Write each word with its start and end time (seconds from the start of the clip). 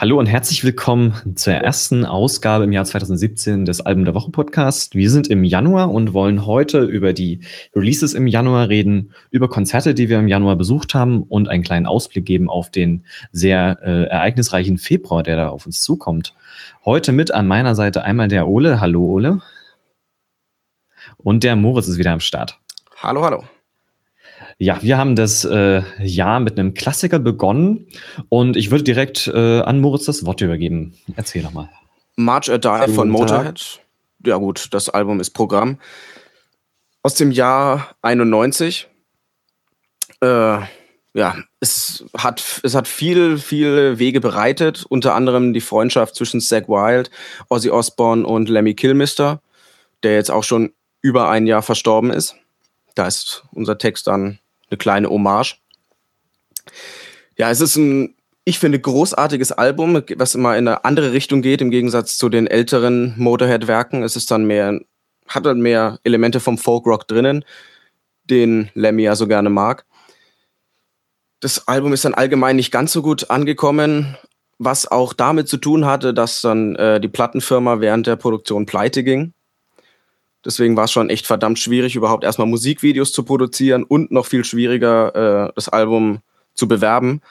Hallo 0.00 0.16
und 0.16 0.26
herzlich 0.26 0.62
willkommen 0.62 1.34
zur 1.34 1.54
ersten 1.54 2.04
Ausgabe 2.04 2.62
im 2.62 2.70
Jahr 2.70 2.84
2017 2.84 3.64
des 3.64 3.80
Album 3.80 4.04
der 4.04 4.14
Woche 4.14 4.30
Podcast. 4.30 4.94
Wir 4.94 5.10
sind 5.10 5.26
im 5.26 5.42
Januar 5.42 5.90
und 5.90 6.12
wollen 6.12 6.46
heute 6.46 6.84
über 6.84 7.12
die 7.12 7.40
Releases 7.74 8.14
im 8.14 8.28
Januar 8.28 8.68
reden, 8.68 9.12
über 9.32 9.48
Konzerte, 9.48 9.94
die 9.94 10.08
wir 10.08 10.20
im 10.20 10.28
Januar 10.28 10.54
besucht 10.54 10.94
haben 10.94 11.24
und 11.24 11.48
einen 11.48 11.64
kleinen 11.64 11.86
Ausblick 11.86 12.26
geben 12.26 12.48
auf 12.48 12.70
den 12.70 13.06
sehr 13.32 13.80
äh, 13.82 14.04
ereignisreichen 14.04 14.78
Februar, 14.78 15.24
der 15.24 15.34
da 15.34 15.48
auf 15.48 15.66
uns 15.66 15.82
zukommt. 15.82 16.32
Heute 16.84 17.10
mit 17.10 17.32
an 17.32 17.48
meiner 17.48 17.74
Seite 17.74 18.04
einmal 18.04 18.28
der 18.28 18.46
Ole. 18.46 18.80
Hallo 18.80 19.02
Ole. 19.02 19.42
Und 21.16 21.42
der 21.42 21.56
Moritz 21.56 21.88
ist 21.88 21.98
wieder 21.98 22.12
am 22.12 22.20
Start. 22.20 22.60
Hallo, 23.02 23.24
hallo. 23.24 23.42
Ja, 24.60 24.82
wir 24.82 24.98
haben 24.98 25.14
das 25.14 25.44
äh, 25.44 25.82
Jahr 26.04 26.40
mit 26.40 26.58
einem 26.58 26.74
Klassiker 26.74 27.20
begonnen 27.20 27.86
und 28.28 28.56
ich 28.56 28.72
würde 28.72 28.82
direkt 28.82 29.28
äh, 29.28 29.60
an 29.60 29.80
Moritz 29.80 30.06
das 30.06 30.26
Wort 30.26 30.40
übergeben. 30.40 30.94
Erzähl 31.14 31.42
doch 31.42 31.52
mal. 31.52 31.68
March 32.16 32.50
or 32.50 32.58
Die 32.58 32.92
von 32.92 33.08
Motorhead. 33.08 33.80
Ja 34.26 34.36
gut, 34.36 34.68
das 34.72 34.88
Album 34.88 35.20
ist 35.20 35.30
Programm. 35.30 35.78
Aus 37.04 37.14
dem 37.14 37.30
Jahr 37.30 37.94
91. 38.02 38.88
Äh, 40.20 40.26
ja, 40.26 41.36
es 41.60 42.04
hat, 42.16 42.60
es 42.64 42.74
hat 42.74 42.88
viel, 42.88 43.38
viele 43.38 44.00
Wege 44.00 44.20
bereitet, 44.20 44.84
unter 44.88 45.14
anderem 45.14 45.52
die 45.52 45.60
Freundschaft 45.60 46.16
zwischen 46.16 46.40
Zack 46.40 46.68
Wild, 46.68 47.10
Ozzy 47.48 47.70
Osbourne 47.70 48.26
und 48.26 48.48
Lemmy 48.48 48.74
Kilmister, 48.74 49.40
der 50.02 50.14
jetzt 50.14 50.32
auch 50.32 50.42
schon 50.42 50.72
über 51.00 51.30
ein 51.30 51.46
Jahr 51.46 51.62
verstorben 51.62 52.10
ist. 52.10 52.34
Da 52.96 53.06
ist 53.06 53.44
unser 53.52 53.78
Text 53.78 54.08
dann 54.08 54.40
eine 54.70 54.78
kleine 54.78 55.08
Hommage. 55.08 55.56
Ja, 57.36 57.50
es 57.50 57.60
ist 57.60 57.76
ein, 57.76 58.14
ich 58.44 58.58
finde, 58.58 58.80
großartiges 58.80 59.52
Album, 59.52 60.02
was 60.16 60.34
immer 60.34 60.56
in 60.56 60.68
eine 60.68 60.84
andere 60.84 61.12
Richtung 61.12 61.42
geht, 61.42 61.60
im 61.60 61.70
Gegensatz 61.70 62.18
zu 62.18 62.28
den 62.28 62.46
älteren 62.46 63.14
Motorhead-Werken. 63.16 64.02
Es 64.02 64.16
ist 64.16 64.30
dann 64.30 64.46
mehr, 64.46 64.80
hat 65.26 65.46
dann 65.46 65.60
mehr 65.60 65.98
Elemente 66.04 66.40
vom 66.40 66.58
Folkrock 66.58 67.06
drinnen, 67.06 67.44
den 68.24 68.70
Lemmy 68.74 69.02
ja 69.02 69.16
so 69.16 69.26
gerne 69.26 69.50
mag. 69.50 69.84
Das 71.40 71.68
Album 71.68 71.92
ist 71.92 72.04
dann 72.04 72.14
allgemein 72.14 72.56
nicht 72.56 72.72
ganz 72.72 72.92
so 72.92 73.02
gut 73.02 73.30
angekommen, 73.30 74.16
was 74.58 74.90
auch 74.90 75.12
damit 75.12 75.48
zu 75.48 75.56
tun 75.56 75.86
hatte, 75.86 76.12
dass 76.12 76.40
dann 76.40 76.74
äh, 76.76 77.00
die 77.00 77.08
Plattenfirma 77.08 77.80
während 77.80 78.08
der 78.08 78.16
Produktion 78.16 78.66
pleite 78.66 79.04
ging. 79.04 79.32
Deswegen 80.44 80.76
war 80.76 80.84
es 80.84 80.92
schon 80.92 81.10
echt 81.10 81.26
verdammt 81.26 81.58
schwierig, 81.58 81.96
überhaupt 81.96 82.24
erstmal 82.24 82.46
Musikvideos 82.46 83.12
zu 83.12 83.24
produzieren 83.24 83.84
und 83.84 84.10
noch 84.10 84.26
viel 84.26 84.44
schwieriger, 84.44 85.48
äh, 85.48 85.52
das 85.54 85.68
Album 85.68 86.20
zu 86.54 86.68
bewerben. 86.68 87.22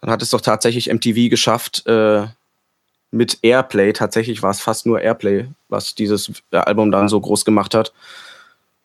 Dann 0.00 0.10
hat 0.10 0.22
es 0.22 0.30
doch 0.30 0.40
tatsächlich 0.40 0.92
MTV 0.92 1.28
geschafft, 1.30 1.86
äh, 1.86 2.26
mit 3.10 3.38
Airplay, 3.42 3.92
tatsächlich 3.92 4.42
war 4.42 4.50
es 4.50 4.60
fast 4.60 4.86
nur 4.86 5.00
Airplay, 5.00 5.46
was 5.68 5.94
dieses 5.94 6.32
äh, 6.50 6.56
Album 6.56 6.90
dann 6.90 7.08
so 7.08 7.20
groß 7.20 7.44
gemacht 7.44 7.74
hat. 7.74 7.92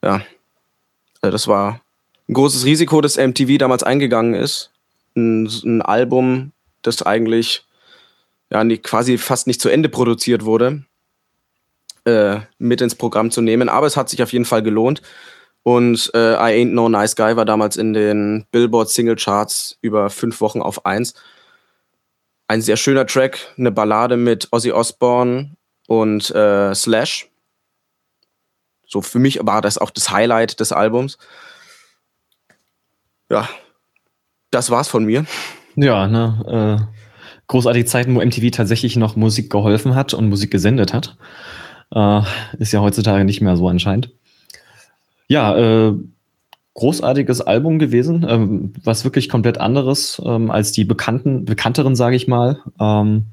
Ja, 0.03 0.21
äh, 1.21 1.31
das 1.31 1.47
war 1.47 1.81
ein 2.27 2.33
großes 2.33 2.65
Risiko, 2.65 3.01
das 3.01 3.17
MTV 3.17 3.57
damals 3.57 3.81
eingegangen 3.83 4.35
ist. 4.35 4.71
Ein, 5.15 5.47
ein 5.47 5.81
Album, 5.81 6.51
das 6.83 7.01
eigentlich 7.01 7.65
ja, 8.51 8.63
quasi 8.77 9.17
fast 9.17 9.47
nicht 9.47 9.61
zu 9.61 9.69
Ende 9.69 9.89
produziert 9.89 10.45
wurde 10.45 10.83
äh, 12.05 12.39
mit 12.57 12.81
ins 12.81 12.95
Programm 12.95 13.31
zu 13.31 13.41
nehmen. 13.41 13.69
Aber 13.69 13.87
es 13.87 13.97
hat 13.97 14.09
sich 14.09 14.21
auf 14.23 14.33
jeden 14.33 14.45
Fall 14.45 14.63
gelohnt. 14.63 15.01
Und 15.63 16.11
äh, 16.13 16.33
I 16.33 16.63
Ain't 16.63 16.71
No 16.71 16.89
Nice 16.89 17.15
Guy 17.15 17.35
war 17.35 17.45
damals 17.45 17.77
in 17.77 17.93
den 17.93 18.45
Billboard 18.51 18.89
Single 18.89 19.15
Charts 19.15 19.77
über 19.81 20.09
fünf 20.09 20.41
Wochen 20.41 20.61
auf 20.61 20.85
eins. 20.85 21.13
Ein 22.47 22.61
sehr 22.61 22.77
schöner 22.77 23.05
Track, 23.05 23.53
eine 23.57 23.71
Ballade 23.71 24.17
mit 24.17 24.47
Ozzy 24.51 24.71
Osbourne 24.71 25.55
und 25.87 26.31
äh, 26.31 26.73
Slash. 26.73 27.29
So 28.87 29.01
für 29.01 29.19
mich 29.19 29.39
war 29.43 29.61
das 29.61 29.77
auch 29.77 29.91
das 29.91 30.09
Highlight 30.09 30.59
des 30.59 30.71
Albums. 30.71 31.17
Ja, 33.29 33.47
das 34.49 34.71
war's 34.71 34.87
von 34.87 35.05
mir. 35.05 35.25
Ja, 35.75 36.07
ne, 36.07 36.87
äh, 36.89 36.99
großartige 37.47 37.85
Zeiten, 37.85 38.15
wo 38.15 38.25
MTV 38.25 38.49
tatsächlich 38.51 38.95
noch 38.95 39.15
Musik 39.15 39.51
geholfen 39.51 39.93
hat 39.93 40.13
und 40.13 40.29
Musik 40.29 40.49
gesendet 40.51 40.93
hat. 40.93 41.17
Äh, 41.93 42.21
ist 42.57 42.71
ja 42.71 42.81
heutzutage 42.81 43.25
nicht 43.25 43.41
mehr 43.41 43.57
so 43.57 43.67
anscheinend. 43.67 44.11
Ja, 45.27 45.55
äh, 45.55 45.93
großartiges 46.73 47.41
Album 47.41 47.77
gewesen, 47.77 48.25
ähm, 48.27 48.73
was 48.83 49.03
wirklich 49.03 49.27
komplett 49.27 49.57
anderes 49.57 50.21
ähm, 50.25 50.49
als 50.49 50.71
die 50.71 50.85
bekannten, 50.85 51.45
bekannteren, 51.45 51.95
sage 51.95 52.15
ich 52.15 52.27
mal. 52.27 52.59
Ähm, 52.79 53.25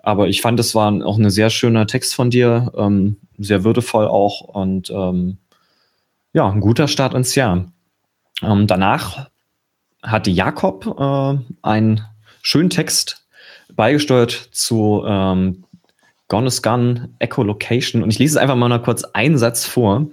aber 0.00 0.28
ich 0.28 0.40
fand, 0.40 0.60
es 0.60 0.74
war 0.74 0.92
auch 1.04 1.18
ein 1.18 1.30
sehr 1.30 1.50
schöner 1.50 1.86
Text 1.86 2.14
von 2.14 2.30
dir, 2.30 2.72
ähm, 2.76 3.16
sehr 3.38 3.64
würdevoll 3.64 4.06
auch 4.06 4.40
und 4.40 4.90
ähm, 4.90 5.38
ja, 6.32 6.48
ein 6.48 6.60
guter 6.60 6.88
Start 6.88 7.14
ins 7.14 7.34
Jahr. 7.34 7.72
Ähm, 8.42 8.66
danach 8.66 9.30
hatte 10.02 10.30
Jakob 10.30 10.86
äh, 10.98 11.38
einen 11.62 12.02
schönen 12.42 12.70
Text 12.70 13.26
beigesteuert 13.74 14.30
zu 14.52 15.02
ähm, 15.06 15.64
Gone 16.28 16.46
is 16.46 16.62
Gone, 16.62 17.10
Echolocation. 17.18 18.02
Und 18.02 18.10
ich 18.10 18.18
lese 18.18 18.36
es 18.36 18.42
einfach 18.42 18.56
mal 18.56 18.68
noch 18.68 18.82
kurz 18.82 19.04
einen 19.04 19.38
Satz 19.38 19.64
vor, 19.64 20.08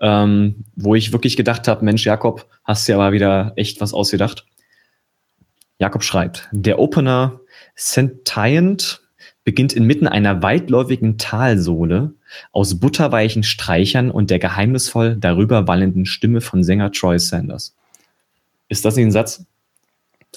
ähm, 0.00 0.64
wo 0.74 0.94
ich 0.94 1.12
wirklich 1.12 1.36
gedacht 1.36 1.68
habe, 1.68 1.84
Mensch, 1.84 2.06
Jakob, 2.06 2.46
hast 2.64 2.88
ja 2.88 2.96
aber 2.96 3.12
wieder 3.12 3.52
echt 3.56 3.80
was 3.80 3.92
ausgedacht. 3.92 4.46
Jakob 5.78 6.02
schreibt, 6.02 6.48
der 6.52 6.78
Opener 6.78 7.40
Sentient 7.74 9.00
beginnt 9.44 9.72
inmitten 9.72 10.06
einer 10.06 10.42
weitläufigen 10.42 11.16
Talsohle 11.18 12.14
aus 12.52 12.78
butterweichen 12.78 13.42
Streichern 13.42 14.10
und 14.10 14.30
der 14.30 14.38
geheimnisvoll 14.38 15.16
darüber 15.16 15.66
wallenden 15.66 16.04
Stimme 16.04 16.40
von 16.40 16.62
Sänger 16.62 16.92
Troy 16.92 17.18
Sanders. 17.18 17.74
Ist 18.68 18.84
das 18.84 18.96
nicht 18.96 19.06
ein 19.06 19.12
Satz? 19.12 19.44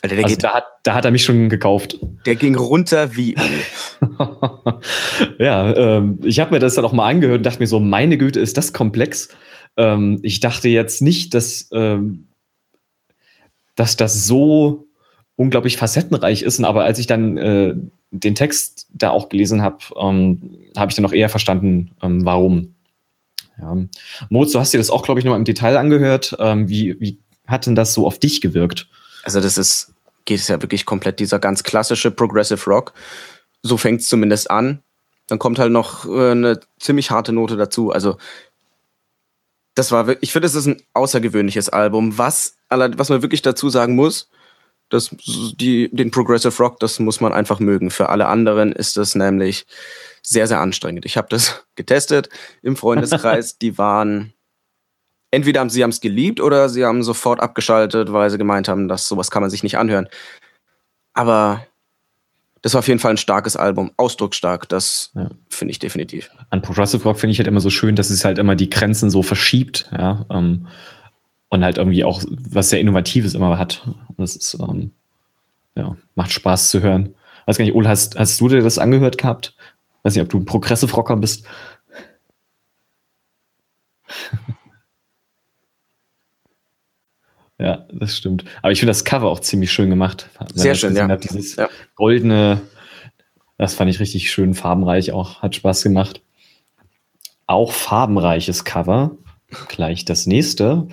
Alter, 0.01 0.23
also 0.23 0.35
da, 0.35 0.53
hat, 0.53 0.65
da 0.83 0.95
hat 0.95 1.05
er 1.05 1.11
mich 1.11 1.23
schon 1.23 1.49
gekauft. 1.49 1.97
Der 2.25 2.35
ging 2.35 2.55
runter 2.55 3.15
wie. 3.15 3.35
ja, 5.39 5.73
ähm, 5.75 6.19
ich 6.23 6.39
habe 6.39 6.51
mir 6.51 6.59
das 6.59 6.75
dann 6.75 6.83
auch 6.83 6.93
mal 6.93 7.07
angehört 7.07 7.37
und 7.37 7.45
dachte 7.45 7.59
mir 7.59 7.67
so, 7.67 7.79
meine 7.79 8.17
Güte, 8.17 8.39
ist 8.39 8.57
das 8.57 8.73
komplex. 8.73 9.29
Ähm, 9.77 10.19
ich 10.23 10.39
dachte 10.39 10.67
jetzt 10.67 11.01
nicht, 11.01 11.33
dass, 11.33 11.69
ähm, 11.71 12.27
dass 13.75 13.95
das 13.95 14.27
so 14.27 14.87
unglaublich 15.35 15.77
facettenreich 15.77 16.41
ist, 16.41 16.61
aber 16.63 16.83
als 16.83 16.99
ich 16.99 17.07
dann 17.07 17.37
äh, 17.37 17.75
den 18.11 18.35
Text 18.35 18.87
da 18.93 19.09
auch 19.09 19.29
gelesen 19.29 19.61
habe, 19.61 19.77
ähm, 19.99 20.57
habe 20.77 20.91
ich 20.91 20.95
dann 20.95 21.05
auch 21.05 21.13
eher 21.13 21.29
verstanden, 21.29 21.91
ähm, 22.01 22.25
warum. 22.25 22.75
Ja. 23.59 23.75
Moritz, 24.29 24.51
du 24.51 24.59
hast 24.59 24.73
dir 24.73 24.77
das 24.79 24.89
auch, 24.89 25.03
glaube 25.03 25.19
ich, 25.19 25.25
nochmal 25.25 25.39
im 25.39 25.45
Detail 25.45 25.77
angehört. 25.77 26.35
Ähm, 26.39 26.69
wie, 26.69 26.99
wie 26.99 27.19
hat 27.47 27.65
denn 27.65 27.75
das 27.75 27.93
so 27.93 28.05
auf 28.05 28.19
dich 28.19 28.41
gewirkt? 28.41 28.87
Also 29.23 29.39
das 29.39 29.57
ist 29.57 29.94
geht 30.25 30.39
es 30.39 30.47
ja 30.47 30.61
wirklich 30.61 30.85
komplett 30.85 31.19
dieser 31.19 31.39
ganz 31.39 31.63
klassische 31.63 32.11
Progressive 32.11 32.69
Rock. 32.69 32.94
So 33.61 33.78
fängt 33.78 34.01
es 34.01 34.09
zumindest 34.09 34.50
an. 34.50 34.81
Dann 35.28 35.39
kommt 35.39 35.59
halt 35.59 35.72
noch 35.72 36.06
äh, 36.06 36.31
eine 36.31 36.59
ziemlich 36.79 37.11
harte 37.11 37.33
Note 37.33 37.57
dazu. 37.57 37.91
Also 37.91 38.17
das 39.75 39.91
war, 39.91 40.16
ich 40.22 40.31
finde, 40.31 40.47
es 40.47 40.56
ist 40.56 40.67
ein 40.67 40.81
außergewöhnliches 40.94 41.69
Album. 41.69 42.17
Was, 42.17 42.57
was 42.69 43.09
man 43.09 43.22
wirklich 43.22 43.41
dazu 43.41 43.69
sagen 43.69 43.95
muss, 43.95 44.29
dass 44.89 45.09
die, 45.19 45.89
den 45.91 46.12
Progressive 46.12 46.56
Rock, 46.62 46.79
das 46.79 47.00
muss 47.00 47.22
man 47.22 47.33
einfach 47.33 47.59
mögen. 47.59 47.89
Für 47.89 48.09
alle 48.09 48.28
anderen 48.28 48.72
ist 48.72 48.97
das 48.97 49.16
nämlich 49.16 49.66
sehr, 50.22 50.47
sehr 50.47 50.59
anstrengend. 50.59 51.06
Ich 51.06 51.17
habe 51.17 51.28
das 51.29 51.66
getestet 51.75 52.29
im 52.62 52.75
Freundeskreis. 52.75 53.57
die 53.57 53.78
waren 53.78 54.32
entweder 55.33 55.61
haben 55.61 55.69
sie 55.71 55.81
es 55.81 55.99
geliebt 55.99 56.39
oder 56.39 56.69
sie 56.69 56.85
haben 56.85 57.01
sofort 57.01 57.39
abgeschaltet, 57.39 58.13
weil 58.13 58.29
sie 58.29 58.38
gemeint 58.38 58.67
haben, 58.67 58.88
dass 58.88 59.07
sowas 59.07 59.31
kann 59.31 59.41
man 59.41 59.49
sich 59.49 59.63
nicht 59.63 59.79
anhören. 59.79 60.07
Aber 61.13 61.66
das 62.61 62.75
war 62.75 62.79
auf 62.79 62.88
jeden 62.88 62.99
Fall 62.99 63.11
ein 63.11 63.17
starkes 63.17 63.55
Album, 63.57 63.91
ausdrucksstark, 63.97 64.69
das 64.69 65.12
ja. 65.15 65.30
finde 65.50 65.71
ich 65.71 65.80
definitiv. 65.80 66.30
An 66.51 66.62
Progressive 66.62 67.03
Rock 67.03 67.19
finde 67.19 67.31
ich 67.31 67.39
halt 67.39 67.47
immer 67.47 67.62
so 67.62 67.71
schön, 67.71 67.95
dass 67.95 68.12
es 68.12 68.24
halt 68.24 68.38
immer 68.38 68.56
die 68.56 68.69
Grenzen 68.69 69.09
so 69.09 69.24
verschiebt, 69.24 69.89
ja, 69.91 70.25
ähm, 70.30 70.68
und 71.50 71.63
halt 71.63 71.77
irgendwie 71.77 72.03
auch 72.03 72.21
was 72.50 72.69
sehr 72.69 72.80
Innovatives 72.80 73.33
immer 73.33 73.57
hat. 73.57 73.88
Das 74.18 74.35
ist, 74.35 74.56
ähm, 74.59 74.91
ja, 75.75 75.95
macht 76.15 76.31
Spaß 76.31 76.69
zu 76.69 76.81
hören. 76.81 77.15
Weiß 77.45 77.57
gar 77.57 77.65
nicht, 77.65 77.75
Ole, 77.75 77.89
hast, 77.89 78.18
hast 78.18 78.39
du 78.39 78.47
dir 78.50 78.62
das 78.62 78.77
angehört 78.77 79.18
gehabt? 79.18 79.56
Weiß 80.03 80.15
nicht, 80.15 80.24
ob 80.24 80.30
du 80.30 80.39
ein 80.39 80.45
Progressive 80.45 80.94
Rocker 80.94 81.18
bist. 81.18 81.45
Ja, 87.63 87.86
das 87.94 88.18
stimmt. 88.18 88.44
Aber 88.62 88.74
ich 88.74 88.80
finde 88.80 88.89
das 88.89 89.06
Cover 89.06 89.30
auch 89.30 89.39
ziemlich 89.39 89.71
schön 89.71 89.89
gemacht. 89.89 90.30
Sehr 90.54 90.75
schön, 90.75 90.98
ja. 90.98 91.07
Hat, 91.07 91.24
dieses 91.24 91.56
ja. 91.56 91.69
goldene, 91.95 92.62
das 93.57 93.74
fand 93.74 93.89
ich 93.89 94.01
richtig 94.01 94.30
schön, 94.30 94.54
farbenreich 94.54 95.13
auch, 95.13 95.42
hat 95.42 95.56
Spaß 95.56 95.81
gemacht. 95.83 96.21
Auch 97.48 97.71
farbenreiches 97.71 98.65
Cover, 98.65 99.12
gleich 99.69 100.04
das 100.04 100.27
nächste, 100.27 100.89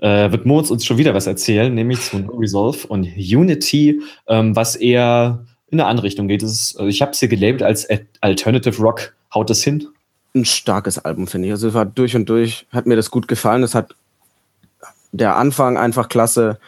äh, 0.00 0.32
wird 0.32 0.44
Moritz 0.44 0.70
uns 0.70 0.84
schon 0.84 0.98
wieder 0.98 1.14
was 1.14 1.28
erzählen, 1.28 1.72
nämlich 1.72 2.00
zu 2.00 2.18
No 2.18 2.32
Resolve 2.32 2.88
und 2.88 3.04
Unity, 3.16 4.00
ähm, 4.26 4.56
was 4.56 4.74
eher 4.74 5.46
in 5.70 5.78
eine 5.78 5.88
andere 5.88 6.06
Richtung 6.06 6.26
geht. 6.26 6.42
Es, 6.42 6.74
also 6.76 6.88
ich 6.88 7.00
habe 7.00 7.12
es 7.12 7.20
hier 7.20 7.28
gelabelt 7.28 7.62
als 7.62 7.86
Alternative 8.20 8.82
Rock. 8.82 9.14
Haut 9.32 9.50
es 9.50 9.62
hin? 9.62 9.86
Ein 10.34 10.44
starkes 10.44 10.98
Album, 10.98 11.28
finde 11.28 11.46
ich. 11.46 11.52
Also 11.52 11.68
es 11.68 11.74
war 11.74 11.86
durch 11.86 12.16
und 12.16 12.28
durch, 12.28 12.66
hat 12.72 12.86
mir 12.86 12.96
das 12.96 13.12
gut 13.12 13.28
gefallen. 13.28 13.62
Es 13.62 13.76
hat 13.76 13.94
der 15.12 15.36
Anfang 15.36 15.76
einfach 15.76 16.08
klasse, 16.08 16.58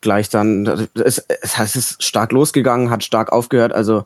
gleich 0.00 0.28
dann, 0.28 0.88
es, 0.94 1.18
es 1.40 1.76
ist 1.76 2.02
stark 2.02 2.32
losgegangen, 2.32 2.90
hat 2.90 3.04
stark 3.04 3.32
aufgehört, 3.32 3.72
also 3.72 4.04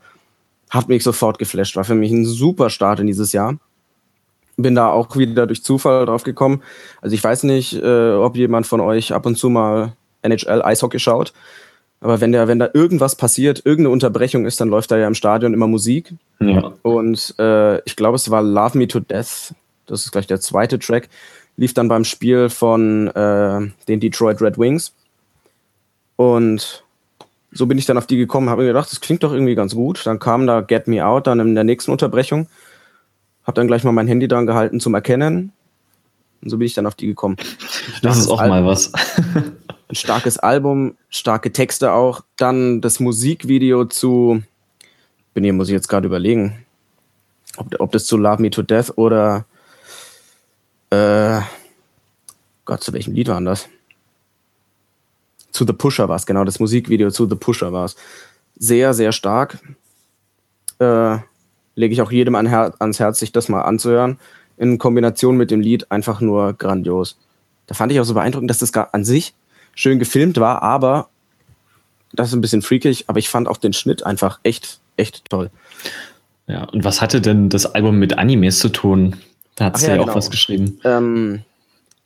hat 0.70 0.88
mich 0.88 1.02
sofort 1.02 1.38
geflasht. 1.38 1.76
War 1.76 1.84
für 1.84 1.94
mich 1.94 2.12
ein 2.12 2.24
super 2.24 2.70
Start 2.70 3.00
in 3.00 3.06
dieses 3.06 3.32
Jahr. 3.32 3.56
Bin 4.56 4.74
da 4.74 4.88
auch 4.90 5.16
wieder 5.16 5.46
durch 5.46 5.64
Zufall 5.64 6.06
drauf 6.06 6.22
gekommen. 6.22 6.62
Also 7.02 7.14
ich 7.14 7.24
weiß 7.24 7.42
nicht, 7.42 7.74
äh, 7.74 8.12
ob 8.12 8.36
jemand 8.36 8.66
von 8.66 8.80
euch 8.80 9.12
ab 9.12 9.26
und 9.26 9.36
zu 9.36 9.48
mal 9.48 9.92
NHL 10.22 10.62
Eishockey 10.62 11.00
schaut. 11.00 11.32
Aber 12.00 12.20
wenn, 12.20 12.32
der, 12.32 12.48
wenn 12.48 12.58
da 12.58 12.70
irgendwas 12.72 13.16
passiert, 13.16 13.62
irgendeine 13.64 13.90
Unterbrechung 13.90 14.46
ist, 14.46 14.60
dann 14.60 14.68
läuft 14.68 14.90
da 14.90 14.96
ja 14.96 15.06
im 15.06 15.14
Stadion 15.14 15.52
immer 15.52 15.66
Musik. 15.66 16.14
Ja. 16.40 16.72
Und 16.82 17.34
äh, 17.38 17.80
ich 17.82 17.96
glaube, 17.96 18.16
es 18.16 18.30
war 18.30 18.42
Love 18.42 18.78
Me 18.78 18.88
to 18.88 19.00
Death. 19.00 19.54
Das 19.86 20.04
ist 20.04 20.12
gleich 20.12 20.26
der 20.26 20.40
zweite 20.40 20.78
Track. 20.78 21.08
Lief 21.60 21.74
dann 21.74 21.88
beim 21.88 22.04
Spiel 22.04 22.48
von 22.48 23.08
äh, 23.08 23.70
den 23.86 24.00
Detroit 24.00 24.40
Red 24.40 24.56
Wings. 24.56 24.94
Und 26.16 26.82
so 27.52 27.66
bin 27.66 27.76
ich 27.76 27.84
dann 27.84 27.98
auf 27.98 28.06
die 28.06 28.16
gekommen, 28.16 28.48
habe 28.48 28.62
mir 28.62 28.68
gedacht, 28.68 28.90
das 28.90 29.02
klingt 29.02 29.22
doch 29.22 29.34
irgendwie 29.34 29.54
ganz 29.54 29.74
gut. 29.74 30.06
Dann 30.06 30.18
kam 30.18 30.46
da 30.46 30.62
Get 30.62 30.88
Me 30.88 31.04
Out, 31.04 31.26
dann 31.26 31.38
in 31.38 31.54
der 31.54 31.64
nächsten 31.64 31.90
Unterbrechung. 31.90 32.46
Habe 33.44 33.56
dann 33.56 33.66
gleich 33.66 33.84
mal 33.84 33.92
mein 33.92 34.08
Handy 34.08 34.26
dran 34.26 34.46
gehalten 34.46 34.80
zum 34.80 34.94
Erkennen. 34.94 35.52
Und 36.40 36.48
so 36.48 36.56
bin 36.56 36.64
ich 36.64 36.72
dann 36.72 36.86
auf 36.86 36.94
die 36.94 37.06
gekommen. 37.06 37.36
Das 38.00 38.16
ist 38.16 38.28
auch 38.28 38.40
Album, 38.40 38.56
mal 38.56 38.64
was. 38.64 38.90
ein 39.34 39.94
starkes 39.94 40.38
Album, 40.38 40.96
starke 41.10 41.52
Texte 41.52 41.92
auch. 41.92 42.22
Dann 42.38 42.80
das 42.80 43.00
Musikvideo 43.00 43.84
zu, 43.84 44.42
bin 45.34 45.44
hier, 45.44 45.52
muss 45.52 45.68
ich 45.68 45.74
jetzt 45.74 45.88
gerade 45.88 46.06
überlegen, 46.06 46.64
ob, 47.58 47.78
ob 47.78 47.92
das 47.92 48.06
zu 48.06 48.16
Love 48.16 48.40
Me 48.40 48.48
to 48.48 48.62
Death 48.62 48.96
oder 48.96 49.44
äh, 50.90 51.40
Gott, 52.70 52.84
zu 52.84 52.92
welchem 52.92 53.14
Lied 53.14 53.26
war 53.26 53.40
das? 53.40 53.68
Zu 55.50 55.66
The 55.66 55.72
Pusher 55.72 56.08
war 56.08 56.14
es, 56.14 56.24
genau, 56.24 56.44
das 56.44 56.60
Musikvideo 56.60 57.10
zu 57.10 57.28
The 57.28 57.34
Pusher 57.34 57.72
war 57.72 57.86
es. 57.86 57.96
Sehr, 58.56 58.94
sehr 58.94 59.10
stark. 59.10 59.58
Äh, 60.78 61.16
Lege 61.74 61.92
ich 61.92 62.00
auch 62.00 62.12
jedem 62.12 62.36
an 62.36 62.46
Her 62.46 62.72
ans 62.78 63.00
Herz, 63.00 63.18
sich 63.18 63.32
das 63.32 63.48
mal 63.48 63.62
anzuhören. 63.62 64.20
In 64.56 64.78
Kombination 64.78 65.36
mit 65.36 65.50
dem 65.50 65.60
Lied 65.60 65.90
einfach 65.90 66.20
nur 66.20 66.52
grandios. 66.52 67.18
Da 67.66 67.74
fand 67.74 67.90
ich 67.90 67.98
auch 67.98 68.04
so 68.04 68.14
beeindruckend, 68.14 68.48
dass 68.50 68.58
das 68.58 68.70
gar 68.70 68.94
an 68.94 69.04
sich 69.04 69.34
schön 69.74 69.98
gefilmt 69.98 70.38
war, 70.38 70.62
aber 70.62 71.08
das 72.12 72.28
ist 72.28 72.34
ein 72.34 72.40
bisschen 72.40 72.62
freakig, 72.62 73.06
aber 73.08 73.18
ich 73.18 73.28
fand 73.28 73.48
auch 73.48 73.56
den 73.56 73.72
Schnitt 73.72 74.06
einfach 74.06 74.38
echt, 74.44 74.78
echt 74.96 75.28
toll. 75.28 75.50
Ja, 76.46 76.66
und 76.66 76.84
was 76.84 77.00
hatte 77.00 77.20
denn 77.20 77.48
das 77.48 77.66
Album 77.66 77.98
mit 77.98 78.16
Animes 78.16 78.60
zu 78.60 78.68
tun? 78.68 79.16
Da 79.56 79.64
hat 79.64 79.78
sie 79.78 79.88
ja, 79.88 79.96
ja, 79.96 80.00
auch 80.02 80.04
genau. 80.04 80.16
was 80.16 80.30
geschrieben. 80.30 80.78
Ähm, 80.84 81.42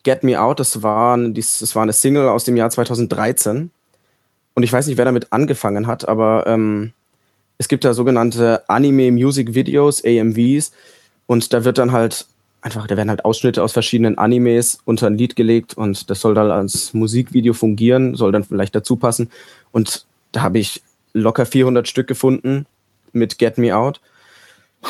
Get 0.05 0.23
Me 0.23 0.41
Out, 0.41 0.61
das 0.61 0.83
war, 0.83 1.19
das 1.19 1.75
war 1.75 1.83
eine 1.83 1.93
Single 1.93 2.29
aus 2.29 2.45
dem 2.45 2.57
Jahr 2.57 2.71
2013. 2.71 3.71
Und 4.55 4.63
ich 4.63 4.73
weiß 4.73 4.87
nicht, 4.87 4.97
wer 4.97 5.05
damit 5.05 5.33
angefangen 5.33 5.87
hat, 5.87 6.07
aber 6.07 6.47
ähm, 6.47 6.93
es 7.59 7.67
gibt 7.69 7.85
da 7.85 7.93
sogenannte 7.93 8.69
Anime 8.69 9.11
Music 9.11 9.55
Videos, 9.55 10.05
AMVs, 10.05 10.73
und 11.27 11.53
da 11.53 11.65
wird 11.65 11.79
dann 11.79 11.93
halt 11.93 12.27
einfach, 12.61 12.87
da 12.87 12.97
werden 12.97 13.11
halt 13.11 13.25
Ausschnitte 13.25 13.63
aus 13.63 13.73
verschiedenen 13.73 14.19
Animes 14.19 14.79
unter 14.85 15.07
ein 15.07 15.19
Lied 15.19 15.37
gelegt 15.37 15.75
und 15.75 16.09
das 16.11 16.21
soll 16.21 16.35
dann 16.35 16.51
als 16.51 16.95
Musikvideo 16.95 17.53
fungieren, 17.53 18.15
soll 18.15 18.33
dann 18.33 18.45
vielleicht 18.45 18.75
dazu 18.75 18.97
passen. 18.97 19.31
Und 19.73 20.07
da 20.33 20.43
habe 20.43 20.59
ich 20.59 20.83
locker 21.13 21.47
400 21.47 21.87
Stück 21.87 22.07
gefunden 22.07 22.67
mit 23.13 23.39
Get 23.39 23.59
Me 23.59 23.77
Out. 23.77 24.01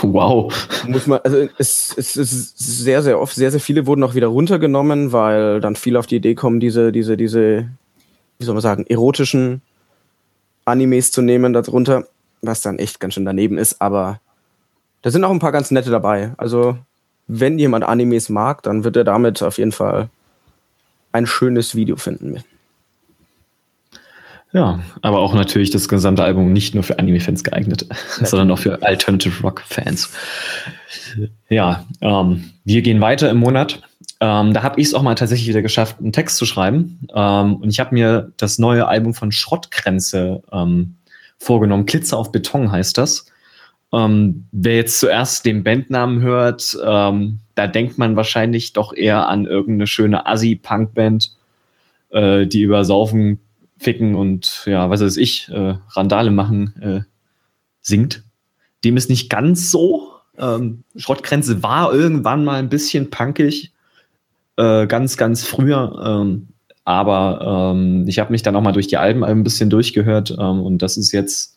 Wow. 0.02 0.52
Muss 0.86 1.06
man, 1.06 1.20
also 1.22 1.48
es, 1.58 1.94
es 1.96 2.16
ist 2.16 2.58
sehr, 2.58 3.02
sehr 3.02 3.20
oft, 3.20 3.34
sehr, 3.34 3.50
sehr 3.50 3.60
viele 3.60 3.86
wurden 3.86 4.02
auch 4.02 4.14
wieder 4.14 4.26
runtergenommen, 4.26 5.12
weil 5.12 5.60
dann 5.60 5.76
viele 5.76 5.98
auf 5.98 6.06
die 6.06 6.16
Idee 6.16 6.34
kommen, 6.34 6.60
diese, 6.60 6.92
diese, 6.92 7.16
diese, 7.16 7.68
wie 8.38 8.44
soll 8.44 8.54
man 8.54 8.62
sagen, 8.62 8.86
erotischen 8.88 9.62
Animes 10.64 11.12
zu 11.12 11.22
nehmen 11.22 11.52
darunter, 11.52 12.06
was 12.42 12.60
dann 12.60 12.78
echt 12.78 13.00
ganz 13.00 13.14
schön 13.14 13.24
daneben 13.24 13.58
ist, 13.58 13.80
aber 13.80 14.20
da 15.02 15.10
sind 15.10 15.24
auch 15.24 15.30
ein 15.30 15.38
paar 15.38 15.52
ganz 15.52 15.70
nette 15.70 15.90
dabei. 15.90 16.32
Also 16.38 16.78
wenn 17.26 17.58
jemand 17.58 17.84
Animes 17.84 18.28
mag, 18.28 18.62
dann 18.62 18.84
wird 18.84 18.96
er 18.96 19.04
damit 19.04 19.42
auf 19.42 19.58
jeden 19.58 19.72
Fall 19.72 20.08
ein 21.12 21.26
schönes 21.26 21.74
Video 21.74 21.96
finden. 21.96 22.42
Ja, 24.54 24.78
aber 25.02 25.18
auch 25.18 25.34
natürlich 25.34 25.70
das 25.70 25.88
gesamte 25.88 26.22
Album 26.22 26.52
nicht 26.52 26.74
nur 26.74 26.84
für 26.84 27.00
Anime-Fans 27.00 27.42
geeignet, 27.42 27.86
ja. 28.20 28.24
sondern 28.24 28.52
auch 28.52 28.60
für 28.60 28.80
Alternative 28.82 29.42
Rock-Fans. 29.42 30.12
Ja, 31.48 31.84
ähm, 32.00 32.52
wir 32.64 32.82
gehen 32.82 33.00
weiter 33.00 33.28
im 33.30 33.38
Monat. 33.38 33.82
Ähm, 34.20 34.54
da 34.54 34.62
habe 34.62 34.80
ich 34.80 34.86
es 34.86 34.94
auch 34.94 35.02
mal 35.02 35.16
tatsächlich 35.16 35.48
wieder 35.48 35.60
geschafft, 35.60 35.96
einen 35.98 36.12
Text 36.12 36.36
zu 36.36 36.46
schreiben. 36.46 37.00
Ähm, 37.12 37.56
und 37.56 37.68
ich 37.68 37.80
habe 37.80 37.94
mir 37.94 38.30
das 38.36 38.60
neue 38.60 38.86
Album 38.86 39.12
von 39.12 39.32
Schrottgrenze 39.32 40.44
ähm, 40.52 40.98
vorgenommen. 41.36 41.84
Klitzer 41.84 42.16
auf 42.16 42.30
Beton 42.30 42.70
heißt 42.70 42.96
das. 42.96 43.26
Ähm, 43.92 44.46
wer 44.52 44.76
jetzt 44.76 45.00
zuerst 45.00 45.44
den 45.46 45.64
Bandnamen 45.64 46.22
hört, 46.22 46.78
ähm, 46.84 47.40
da 47.56 47.66
denkt 47.66 47.98
man 47.98 48.14
wahrscheinlich 48.14 48.72
doch 48.72 48.92
eher 48.92 49.26
an 49.28 49.46
irgendeine 49.46 49.88
schöne 49.88 50.26
Assi-Punk-Band, 50.26 51.32
äh, 52.10 52.46
die 52.46 52.62
über 52.62 52.84
Saufen, 52.84 53.40
Ficken 53.78 54.14
und 54.14 54.62
ja, 54.66 54.88
was 54.90 55.00
weiß 55.00 55.16
ich, 55.16 55.48
äh, 55.48 55.74
Randale 55.90 56.30
machen 56.30 56.74
äh, 56.80 57.00
singt. 57.80 58.22
Dem 58.84 58.96
ist 58.96 59.10
nicht 59.10 59.28
ganz 59.30 59.70
so. 59.70 60.12
Ähm, 60.38 60.84
Schrottgrenze 60.96 61.62
war 61.62 61.92
irgendwann 61.92 62.44
mal 62.44 62.58
ein 62.58 62.68
bisschen 62.68 63.10
punkig, 63.10 63.72
äh, 64.56 64.86
ganz, 64.86 65.16
ganz 65.16 65.44
früher. 65.44 66.02
Ähm, 66.04 66.48
aber 66.84 67.72
ähm, 67.74 68.04
ich 68.06 68.18
habe 68.18 68.32
mich 68.32 68.42
dann 68.42 68.56
auch 68.56 68.60
mal 68.60 68.72
durch 68.72 68.88
die 68.88 68.98
Alben 68.98 69.24
ein 69.24 69.42
bisschen 69.42 69.70
durchgehört 69.70 70.30
ähm, 70.38 70.60
und 70.60 70.82
das 70.82 70.96
ist 70.96 71.12
jetzt 71.12 71.56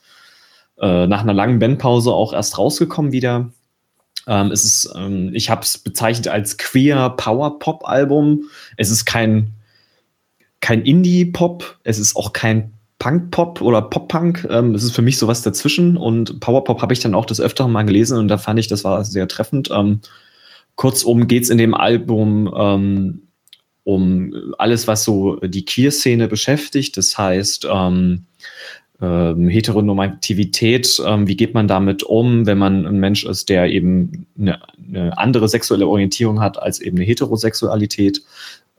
äh, 0.80 1.08
nach 1.08 1.22
einer 1.22 1.34
langen 1.34 1.60
Bandpause 1.60 2.14
auch 2.14 2.34
erst 2.34 2.58
rausgekommen 2.58 3.12
wieder. 3.12 3.52
Ähm, 4.28 4.52
es 4.52 4.64
ist, 4.64 4.94
ähm, 4.96 5.32
ich 5.34 5.50
habe 5.50 5.62
es 5.62 5.78
bezeichnet 5.78 6.28
als 6.28 6.58
queer 6.58 7.10
Power 7.12 7.60
Pop 7.60 7.88
Album. 7.88 8.44
Es 8.78 8.90
ist 8.90 9.06
kein 9.06 9.54
kein 10.68 10.82
Indie 10.82 11.24
Pop, 11.24 11.80
es 11.86 11.98
ist 11.98 12.18
auch 12.18 12.34
kein 12.34 12.74
Punk 13.00 13.32
Pop 13.32 13.62
oder 13.62 13.82
Pop 13.82 14.10
Punk. 14.10 14.46
Ähm, 14.50 14.76
es 14.76 14.84
ist 14.84 14.92
für 14.92 15.02
mich 15.02 15.18
sowas 15.18 15.42
dazwischen 15.42 15.96
und 15.96 16.42
Power 16.42 16.66
Pop 16.66 16.82
habe 16.82 16.92
ich 16.92 17.00
dann 17.00 17.16
auch 17.16 17.24
des 17.24 17.40
Öfteren 17.40 17.72
mal 17.72 17.84
gelesen 17.84 18.18
und 18.18 18.28
da 18.28 18.38
fand 18.38 18.60
ich, 18.60 18.68
das 18.68 18.84
war 18.84 19.06
sehr 19.06 19.30
treffend. 19.30 19.70
Ähm, 19.72 20.02
kurzum 20.76 21.28
geht 21.28 21.44
es 21.44 21.50
in 21.50 21.58
dem 21.58 21.74
Album 21.74 22.54
ähm, 22.54 23.22
um 23.86 24.34
alles, 24.58 24.90
was 24.90 25.06
so 25.06 25.38
die 25.38 25.64
Queer-Szene 25.64 26.28
beschäftigt. 26.28 26.98
Das 26.98 27.18
heißt, 27.18 27.66
ähm, 27.72 28.26
ähm, 29.02 29.48
Heteronormativität, 29.48 31.02
ähm, 31.06 31.30
wie 31.30 31.38
geht 31.38 31.54
man 31.54 31.70
damit 31.70 32.04
um, 32.04 32.46
wenn 32.46 32.58
man 32.58 32.86
ein 32.86 33.00
Mensch 33.00 33.24
ist, 33.24 33.48
der 33.48 33.68
eben 33.68 34.28
eine, 34.38 34.60
eine 34.86 35.18
andere 35.18 35.48
sexuelle 35.48 35.88
Orientierung 35.88 36.42
hat 36.42 36.62
als 36.62 36.82
eben 36.82 36.98
eine 36.98 37.06
Heterosexualität? 37.06 38.22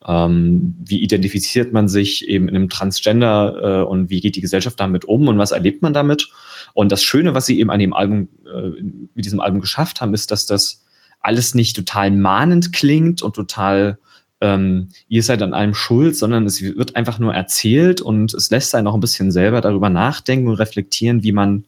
Ähm, 0.08 0.74
wie 0.84 1.02
identifiziert 1.02 1.74
man 1.74 1.86
sich 1.86 2.26
eben 2.26 2.48
in 2.48 2.56
einem 2.56 2.70
Transgender 2.70 3.82
äh, 3.82 3.84
und 3.84 4.08
wie 4.08 4.20
geht 4.20 4.36
die 4.36 4.40
Gesellschaft 4.40 4.80
damit 4.80 5.04
um 5.04 5.28
und 5.28 5.36
was 5.36 5.50
erlebt 5.50 5.82
man 5.82 5.92
damit? 5.92 6.30
Und 6.72 6.90
das 6.90 7.02
Schöne, 7.04 7.34
was 7.34 7.44
sie 7.44 7.60
eben 7.60 7.70
an 7.70 7.78
dem 7.78 7.92
Album, 7.92 8.28
äh, 8.46 8.82
mit 9.14 9.26
diesem 9.26 9.40
Album 9.40 9.60
geschafft 9.60 10.00
haben, 10.00 10.14
ist, 10.14 10.30
dass 10.30 10.46
das 10.46 10.82
alles 11.20 11.54
nicht 11.54 11.76
total 11.76 12.10
mahnend 12.10 12.72
klingt 12.72 13.20
und 13.20 13.36
total 13.36 13.98
ähm, 14.40 14.88
ihr 15.08 15.22
seid 15.22 15.42
an 15.42 15.52
allem 15.52 15.74
schuld, 15.74 16.16
sondern 16.16 16.46
es 16.46 16.62
wird 16.62 16.96
einfach 16.96 17.18
nur 17.18 17.34
erzählt 17.34 18.00
und 18.00 18.32
es 18.34 18.50
lässt 18.50 18.74
einen 18.74 18.86
auch 18.86 18.94
ein 18.94 19.00
bisschen 19.00 19.32
selber 19.32 19.60
darüber 19.60 19.90
nachdenken 19.90 20.48
und 20.48 20.54
reflektieren, 20.54 21.22
wie 21.22 21.32
man 21.32 21.64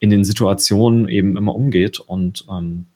in 0.00 0.10
den 0.10 0.24
Situationen 0.24 1.08
eben 1.08 1.36
immer 1.36 1.54
umgeht. 1.54 2.00
Und 2.00 2.44
ähm, 2.50 2.86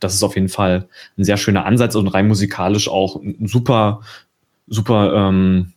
das 0.00 0.14
ist 0.14 0.22
auf 0.22 0.34
jeden 0.34 0.48
Fall 0.48 0.88
ein 1.16 1.24
sehr 1.24 1.36
schöner 1.36 1.64
Ansatz 1.64 1.94
und 1.94 2.08
rein 2.08 2.28
musikalisch 2.28 2.88
auch 2.88 3.16
ein 3.16 3.46
super, 3.46 4.00
super, 4.66 5.14
ähm, 5.14 5.72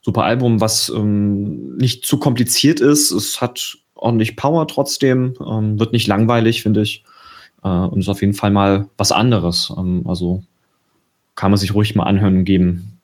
super 0.00 0.24
Album, 0.24 0.60
was 0.60 0.88
ähm, 0.88 1.76
nicht 1.76 2.04
zu 2.04 2.18
kompliziert 2.18 2.80
ist. 2.80 3.10
Es 3.10 3.40
hat 3.40 3.78
ordentlich 3.94 4.36
Power 4.36 4.66
trotzdem, 4.66 5.34
ähm, 5.40 5.78
wird 5.78 5.92
nicht 5.92 6.06
langweilig, 6.06 6.62
finde 6.62 6.82
ich. 6.82 7.04
Äh, 7.62 7.68
und 7.68 8.00
ist 8.00 8.08
auf 8.08 8.20
jeden 8.20 8.34
Fall 8.34 8.50
mal 8.50 8.88
was 8.96 9.12
anderes. 9.12 9.72
Ähm, 9.76 10.04
also 10.06 10.42
kann 11.34 11.50
man 11.50 11.58
sich 11.58 11.74
ruhig 11.74 11.94
mal 11.94 12.04
anhören 12.04 12.38
und 12.38 12.44
geben. 12.44 12.98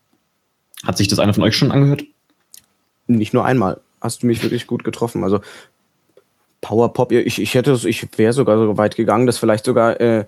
Hat 0.85 0.97
sich 0.97 1.09
das 1.09 1.19
einer 1.19 1.35
von 1.35 1.45
euch 1.45 1.57
schon 1.57 1.73
angehört? 1.73 2.05
Nicht 3.07 3.33
nur 3.33 3.45
einmal. 3.45 3.81
Hast 4.00 4.23
du 4.23 4.27
mich 4.27 4.43
wirklich 4.43 4.67
gut 4.67 4.85
getroffen. 4.85 5.25
Also 5.25 5.41
Power 6.61 6.93
Pop, 6.93 7.12
ich, 7.12 7.41
ich 7.41 7.55
hätte, 7.55 7.79
ich 7.85 8.07
wäre 8.17 8.33
sogar 8.33 8.59
so 8.59 8.77
weit 8.77 8.97
gegangen, 8.97 9.27
das 9.27 9.38
vielleicht 9.38 9.65
sogar 9.65 10.00
äh, 10.00 10.25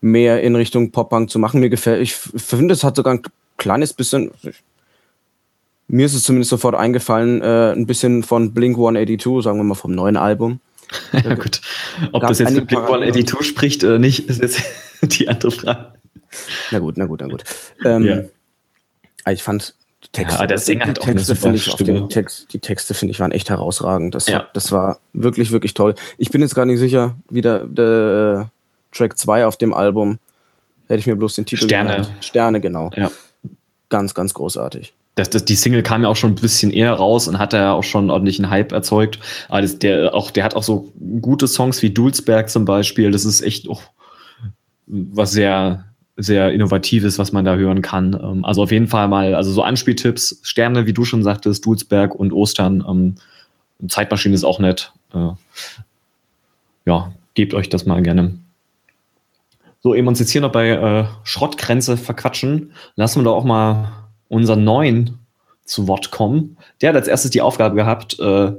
mehr 0.00 0.42
in 0.42 0.54
Richtung 0.54 0.92
Pop-Punk 0.92 1.30
zu 1.30 1.38
machen. 1.38 1.60
Mir 1.60 1.70
gefällt, 1.70 2.02
ich 2.02 2.14
finde, 2.14 2.74
es 2.74 2.84
hat 2.84 2.96
sogar 2.96 3.14
ein 3.14 3.22
kleines 3.56 3.92
bisschen, 3.92 4.30
mir 5.88 6.06
ist 6.06 6.14
es 6.14 6.22
zumindest 6.22 6.50
sofort 6.50 6.74
eingefallen, 6.74 7.42
äh, 7.42 7.72
ein 7.72 7.86
bisschen 7.86 8.22
von 8.22 8.52
Blink 8.52 8.76
182, 8.76 9.42
sagen 9.42 9.58
wir 9.58 9.64
mal 9.64 9.74
vom 9.74 9.92
neuen 9.92 10.16
Album. 10.16 10.60
ja, 11.12 11.34
gut. 11.34 11.60
Ob 12.12 12.22
das 12.22 12.38
jetzt 12.38 12.52
mit 12.52 12.66
Blick 12.68 12.88
One 12.88 13.10
82 13.10 13.46
spricht 13.46 13.84
oder 13.84 13.98
nicht, 13.98 14.28
ist 14.28 14.40
jetzt 14.40 14.62
die 15.02 15.28
andere 15.28 15.50
Frage. 15.50 15.94
Na 16.70 16.78
gut, 16.78 16.96
na 16.96 17.06
gut, 17.06 17.20
na 17.20 17.28
gut. 17.28 17.44
Ähm, 17.84 18.04
ja. 18.04 19.32
Ich 19.32 19.42
fand 19.42 19.74
Texte, 20.12 20.40
ja, 20.40 20.46
der 20.46 20.58
Sänger 20.58 20.86
hat 20.86 21.00
auch 21.00 21.04
Texte 21.04 21.36
finde 21.36 21.56
ich 21.56 21.64
Stimme. 21.64 22.08
Text, 22.08 22.52
die 22.52 22.58
Texte 22.58 22.94
finde 22.94 23.12
ich 23.12 23.20
waren 23.20 23.32
echt 23.32 23.50
herausragend. 23.50 24.14
Das, 24.14 24.26
ja. 24.26 24.48
das 24.52 24.72
war 24.72 24.98
wirklich, 25.12 25.50
wirklich 25.50 25.74
toll. 25.74 25.94
Ich 26.18 26.30
bin 26.30 26.40
jetzt 26.40 26.54
gar 26.54 26.66
nicht 26.66 26.78
sicher, 26.78 27.16
wie 27.30 27.40
der, 27.40 27.64
der 27.66 28.48
äh, 28.50 28.96
Track 28.96 29.18
2 29.18 29.46
auf 29.46 29.56
dem 29.56 29.74
Album, 29.74 30.18
hätte 30.88 31.00
ich 31.00 31.06
mir 31.06 31.16
bloß 31.16 31.34
den 31.34 31.46
Titel 31.46 31.64
Sterne. 31.64 31.90
Genannt. 31.90 32.12
Sterne, 32.20 32.60
genau. 32.60 32.90
Ja. 32.94 33.10
Ganz, 33.88 34.14
ganz 34.14 34.34
großartig. 34.34 34.94
Das, 35.16 35.30
das, 35.30 35.44
die 35.44 35.54
Single 35.54 35.82
kam 35.82 36.02
ja 36.02 36.08
auch 36.08 36.16
schon 36.16 36.32
ein 36.32 36.36
bisschen 36.36 36.72
eher 36.72 36.92
raus 36.92 37.28
und 37.28 37.38
hat 37.38 37.52
ja 37.52 37.72
auch 37.72 37.84
schon 37.84 38.10
ordentlichen 38.10 38.50
Hype 38.50 38.72
erzeugt. 38.72 39.20
Aber 39.48 39.62
das, 39.62 39.78
der, 39.78 40.14
auch, 40.14 40.30
der 40.30 40.44
hat 40.44 40.56
auch 40.56 40.64
so 40.64 40.92
gute 41.20 41.46
Songs 41.46 41.82
wie 41.82 41.90
Dulsberg 41.90 42.50
zum 42.50 42.64
Beispiel. 42.64 43.12
Das 43.12 43.24
ist 43.24 43.40
echt 43.42 43.68
auch 43.68 43.82
was 44.86 45.32
sehr, 45.32 45.84
sehr 46.16 46.52
Innovatives, 46.52 47.18
was 47.18 47.32
man 47.32 47.44
da 47.44 47.56
hören 47.56 47.82
kann. 47.82 48.18
Ähm, 48.20 48.44
also 48.44 48.62
auf 48.62 48.70
jeden 48.70 48.86
Fall 48.86 49.08
mal, 49.08 49.34
also 49.34 49.50
so 49.52 49.62
Anspieltipps, 49.62 50.40
Sterne, 50.42 50.86
wie 50.86 50.92
du 50.92 51.04
schon 51.04 51.22
sagtest, 51.22 51.64
Dulsberg 51.66 52.14
und 52.14 52.32
Ostern. 52.32 52.84
Ähm, 52.88 53.14
Zeitmaschine 53.88 54.34
ist 54.34 54.44
auch 54.44 54.58
nett. 54.60 54.92
Äh, 55.12 55.30
ja, 56.86 57.12
gebt 57.34 57.54
euch 57.54 57.68
das 57.68 57.86
mal 57.86 58.02
gerne. 58.02 58.38
So, 59.80 59.94
eben 59.94 60.08
uns 60.08 60.18
jetzt 60.18 60.30
hier 60.30 60.40
noch 60.40 60.52
bei 60.52 60.70
äh, 60.70 61.04
Schrottgrenze 61.24 61.96
verquatschen, 61.96 62.72
lassen 62.96 63.20
wir 63.20 63.24
doch 63.24 63.36
auch 63.36 63.44
mal 63.44 63.92
unseren 64.28 64.64
neuen 64.64 65.18
zu 65.64 65.88
Wort 65.88 66.10
kommen. 66.10 66.56
Der 66.80 66.90
hat 66.90 66.96
als 66.96 67.08
erstes 67.08 67.30
die 67.30 67.42
Aufgabe 67.42 67.76
gehabt, 67.76 68.18
äh, 68.18 68.52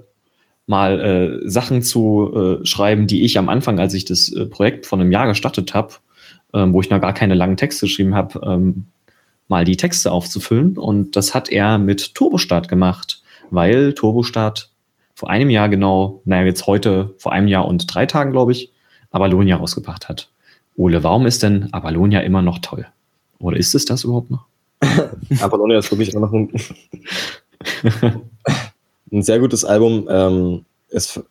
mal 0.68 1.00
äh, 1.46 1.50
Sachen 1.50 1.82
zu 1.82 2.60
äh, 2.62 2.66
schreiben, 2.66 3.08
die 3.08 3.24
ich 3.24 3.38
am 3.38 3.50
Anfang, 3.50 3.80
als 3.80 3.94
ich 3.94 4.06
das 4.06 4.32
äh, 4.32 4.46
Projekt 4.46 4.86
von 4.86 5.00
einem 5.00 5.12
Jahr 5.12 5.28
gestartet 5.28 5.74
habe, 5.74 5.96
ähm, 6.56 6.74
wo 6.74 6.82
ich 6.82 6.90
noch 6.90 7.02
gar 7.02 7.14
keine 7.14 7.36
langen 7.36 7.58
Texte 7.58 7.86
geschrieben 7.86 8.16
habe, 8.16 8.40
ähm, 8.44 8.86
mal 9.48 9.66
die 9.66 9.78
Texte 9.78 10.12
aufzufüllen. 10.12 10.78
Und 10.78 11.16
das 11.16 11.36
hat 11.36 11.50
er 11.50 11.78
mit 11.78 12.16
Turbostart 12.16 12.70
gemacht, 12.70 13.22
weil 13.52 13.94
Turbostart 13.94 14.72
vor 15.14 15.30
einem 15.30 15.50
Jahr 15.50 15.70
genau, 15.70 16.22
naja, 16.26 16.46
jetzt 16.46 16.66
heute 16.66 17.14
vor 17.18 17.34
einem 17.34 17.48
Jahr 17.48 17.68
und 17.68 17.94
drei 17.94 18.06
Tagen, 18.06 18.32
glaube 18.32 18.54
ich, 18.54 18.72
Avalonia 19.12 19.58
rausgebracht 19.58 20.10
hat. 20.10 20.30
Ole, 20.78 21.04
warum 21.04 21.26
ist 21.26 21.44
denn 21.44 21.70
Avalonia 21.74 22.22
immer 22.22 22.42
noch 22.42 22.60
toll? 22.60 22.88
Oder 23.40 23.58
ist 23.58 23.76
es 23.76 23.86
das 23.86 24.04
überhaupt 24.04 24.32
noch? 24.32 24.46
Avalonia 25.42 25.78
ist 25.78 25.92
wirklich 25.92 26.14
immer 26.14 26.28
noch 26.28 26.34
ein, 26.34 26.52
ein 29.12 29.24
sehr 29.24 29.40
gutes 29.40 29.64
Album. 29.64 30.08
Ähm, 30.10 30.66
es, 30.90 31.22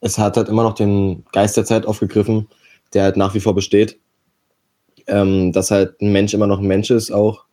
es 0.00 0.18
hat 0.18 0.36
halt 0.36 0.48
immer 0.48 0.64
noch 0.64 0.74
den 0.74 1.24
Geist 1.32 1.56
der 1.56 1.64
Zeit 1.64 1.86
aufgegriffen, 1.86 2.48
der 2.92 3.04
halt 3.04 3.16
nach 3.16 3.34
wie 3.34 3.40
vor 3.40 3.54
besteht 3.54 3.98
ähm, 5.06 5.52
dass 5.52 5.70
halt 5.70 6.00
ein 6.00 6.12
Mensch 6.12 6.34
immer 6.34 6.46
noch 6.46 6.60
ein 6.60 6.66
Mensch 6.66 6.90
ist 6.90 7.10
auch 7.10 7.44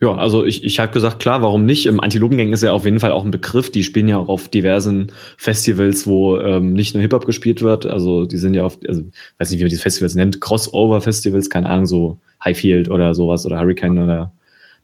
Ja, 0.02 0.16
also 0.16 0.44
ich, 0.44 0.64
ich 0.64 0.80
habe 0.80 0.92
gesagt, 0.92 1.21
klar, 1.21 1.42
warum 1.42 1.64
nicht? 1.64 1.87
Im 1.87 2.00
Antilopengang 2.00 2.52
ist 2.52 2.64
ja 2.64 2.73
auf 2.73 2.85
jeden 2.85 2.99
Fall 2.99 3.12
auch 3.12 3.25
ein 3.25 3.30
Begriff. 3.30 3.71
Die 3.71 3.85
spielen 3.85 4.09
ja 4.09 4.18
auch 4.18 4.28
auf 4.28 4.49
diversen 4.49 5.12
Festivals, 5.37 6.09
wo 6.09 6.38
ähm, 6.38 6.73
nicht 6.73 6.92
nur 6.92 7.02
Hip-Hop 7.02 7.25
gespielt 7.25 7.62
wird. 7.62 7.87
Also 7.87 8.26
die 8.26 8.37
sind 8.37 8.54
ja 8.54 8.64
auf, 8.64 8.78
also 8.88 9.04
weiß 9.38 9.50
nicht, 9.50 9.61
wie 9.61 9.62
man 9.62 9.71
diese 9.71 9.80
Festivals 9.80 10.16
nennt, 10.16 10.40
Crossover-Festivals, 10.40 11.50
keine 11.50 11.68
Ahnung, 11.68 11.87
so 11.87 12.18
Highfield 12.44 12.90
oder 12.90 13.14
sowas 13.14 13.47
oder 13.47 13.61
Hurricane 13.61 13.97
oder 14.02 14.32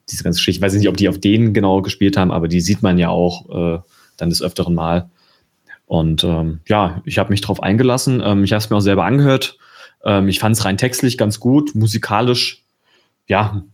diese 0.09 0.23
ganze 0.23 0.39
Geschichte. 0.39 0.61
Ich 0.61 0.63
weiß 0.63 0.75
nicht, 0.75 0.89
ob 0.89 0.97
die 0.97 1.09
auf 1.09 1.19
denen 1.19 1.53
genau 1.53 1.83
gespielt 1.83 2.17
haben, 2.17 2.31
aber 2.31 2.47
die 2.47 2.61
sieht 2.61 2.85
man 2.85 2.97
ja 2.97 3.09
auch 3.09 3.49
äh, 3.49 3.81
dann 4.19 4.31
des 4.31 4.41
Öfteren 4.41 4.77
mal. 4.77 5.11
Und 5.87 6.23
ähm, 6.23 6.61
ja, 6.69 7.03
ich 7.05 7.19
habe 7.19 7.31
mich 7.31 7.41
drauf 7.41 7.61
eingelassen. 7.61 8.23
Ähm, 8.25 8.45
ich 8.45 8.53
habe 8.53 8.59
es 8.59 8.71
mir 8.71 8.77
auch 8.77 8.81
selber 8.81 9.05
angehört. 9.05 9.59
Ähm, 10.05 10.29
ich 10.29 10.39
fand 10.39 10.55
es 10.55 10.65
rein 10.65 10.79
textlich 10.79 11.19
ganz 11.19 11.41
gut, 11.41 11.75
musikalisch, 11.75 12.65
ja, 13.27 13.65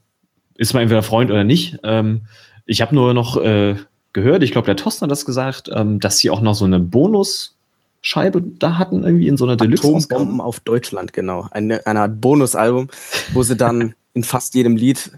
ist 0.56 0.74
man 0.74 0.82
entweder 0.82 1.02
Freund 1.02 1.30
oder 1.30 1.44
nicht. 1.44 1.78
Ähm, 1.82 2.22
ich 2.66 2.80
habe 2.80 2.94
nur 2.94 3.14
noch 3.14 3.36
äh, 3.36 3.76
gehört, 4.12 4.42
ich 4.42 4.52
glaube, 4.52 4.66
der 4.66 4.76
Tosten 4.76 5.02
hat 5.02 5.10
das 5.10 5.24
gesagt, 5.24 5.70
ähm, 5.72 6.00
dass 6.00 6.18
sie 6.18 6.30
auch 6.30 6.40
noch 6.40 6.54
so 6.54 6.64
eine 6.64 6.80
Bonusscheibe 6.80 8.42
da 8.58 8.78
hatten, 8.78 9.04
irgendwie 9.04 9.28
in 9.28 9.36
so 9.36 9.44
einer 9.44 9.56
Deluxe. 9.56 9.86
Atombomben 9.86 10.40
auf 10.40 10.60
Deutschland, 10.60 11.12
genau. 11.12 11.48
Eine, 11.50 11.86
eine 11.86 12.00
Art 12.00 12.20
Bonusalbum, 12.20 12.88
wo 13.32 13.42
sie 13.42 13.56
dann 13.56 13.94
in 14.14 14.24
fast 14.24 14.54
jedem 14.54 14.76
Lied 14.76 15.10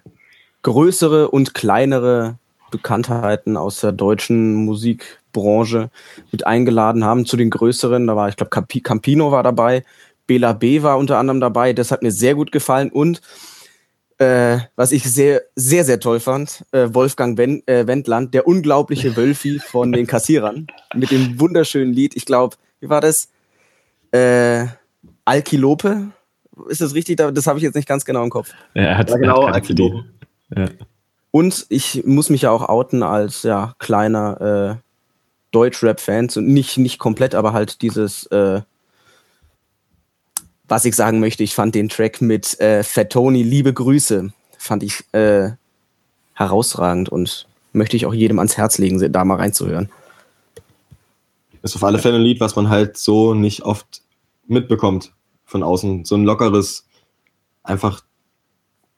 größere 0.63 1.31
und 1.31 1.55
kleinere 1.55 2.39
Bekanntheiten 2.71 3.57
aus 3.57 3.81
der 3.81 3.93
deutschen 3.93 4.55
Musikbranche 4.55 5.91
mit 6.33 6.47
eingeladen 6.47 7.05
haben. 7.05 7.27
Zu 7.27 7.37
den 7.37 7.51
größeren, 7.51 8.07
da 8.07 8.17
war, 8.17 8.29
ich 8.29 8.37
glaube, 8.37 8.51
Campino 8.51 9.31
war 9.31 9.43
dabei, 9.43 9.85
Bela 10.27 10.53
B 10.53 10.83
war 10.83 10.99
unter 10.99 11.19
anderem 11.19 11.41
dabei. 11.41 11.73
Das 11.73 11.93
hat 11.93 12.03
mir 12.03 12.11
sehr 12.11 12.35
gut 12.35 12.51
gefallen 12.51 12.91
und 12.91 13.21
äh, 14.19 14.59
was 14.77 14.93
ich 14.93 15.05
sehr, 15.05 15.43
sehr, 15.55 15.85
sehr 15.85 16.01
toll 16.01 16.21
fand, 16.21 16.65
äh, 16.73 16.89
Wolfgang 16.93 17.37
Wen 17.39 17.63
äh, 17.67 17.87
Wendland, 17.87 18.33
der 18.35 18.47
unglaubliche 18.47 19.17
Wölfi 19.17 19.59
von 19.67 19.93
den 19.93 20.07
Kassierern, 20.07 20.67
mit 20.95 21.11
dem 21.11 21.39
wunderschönen 21.39 21.93
Lied. 21.93 22.17
Ich 22.17 22.25
glaube, 22.25 22.57
wie 22.81 22.89
war 22.89 23.01
das? 23.01 23.29
Äh, 24.13 24.67
Alkilope? 25.25 26.09
Ist 26.69 26.81
das 26.81 26.95
richtig? 26.95 27.19
Das 27.19 27.47
habe 27.47 27.59
ich 27.59 27.63
jetzt 27.63 27.75
nicht 27.75 27.89
ganz 27.89 28.05
genau 28.05 28.23
im 28.23 28.31
Kopf. 28.31 28.53
Ja, 28.75 28.83
er 28.83 28.99
hat, 28.99 29.11
ja, 29.11 29.17
genau, 29.17 29.43
er 29.43 29.49
hat 29.49 29.55
Alkilope. 29.57 30.05
Ja. 30.57 30.69
Und 31.31 31.67
ich 31.69 32.03
muss 32.07 32.31
mich 32.31 32.43
ja 32.43 32.51
auch 32.51 32.67
outen 32.67 33.03
als 33.03 33.43
ja, 33.43 33.75
kleiner 33.79 34.79
äh, 34.79 34.91
Deutschrap-Fan. 35.51 36.31
Nicht, 36.37 36.79
nicht 36.79 36.99
komplett, 36.99 37.35
aber 37.35 37.53
halt 37.53 37.83
dieses 37.83 38.25
äh, 38.27 38.63
was 40.69 40.85
ich 40.85 40.95
sagen 40.97 41.21
möchte, 41.21 41.43
ich 41.43 41.55
fand 41.55 41.75
den 41.75 41.89
Track 41.89 42.21
mit 42.21 42.59
äh, 42.61 42.83
Fat 42.83 43.11
Tony, 43.11 43.43
liebe 43.43 43.73
Grüße, 43.73 44.33
fand 44.59 44.83
ich 44.83 45.05
äh, 45.13 45.51
herausragend 46.35 47.09
und 47.09 47.47
möchte 47.73 47.97
ich 47.97 48.07
auch 48.07 48.15
jedem 48.15 48.39
ans 48.39 48.57
Herz 48.57 48.79
legen, 48.79 49.13
da 49.13 49.25
mal 49.25 49.37
reinzuhören. 49.37 49.91
Ist 51.63 51.77
auf 51.77 51.85
alle 51.85 51.99
Fälle 51.99 52.17
ein 52.17 52.23
Lied, 52.23 52.41
was 52.41 52.57
man 52.57 52.69
halt 52.69 52.97
so 52.97 53.35
nicht 53.35 53.63
oft 53.63 54.03
mitbekommt 54.47 55.13
von 55.45 55.63
außen. 55.63 56.05
So 56.05 56.15
ein 56.15 56.25
lockeres, 56.25 56.87
einfach, 57.63 58.03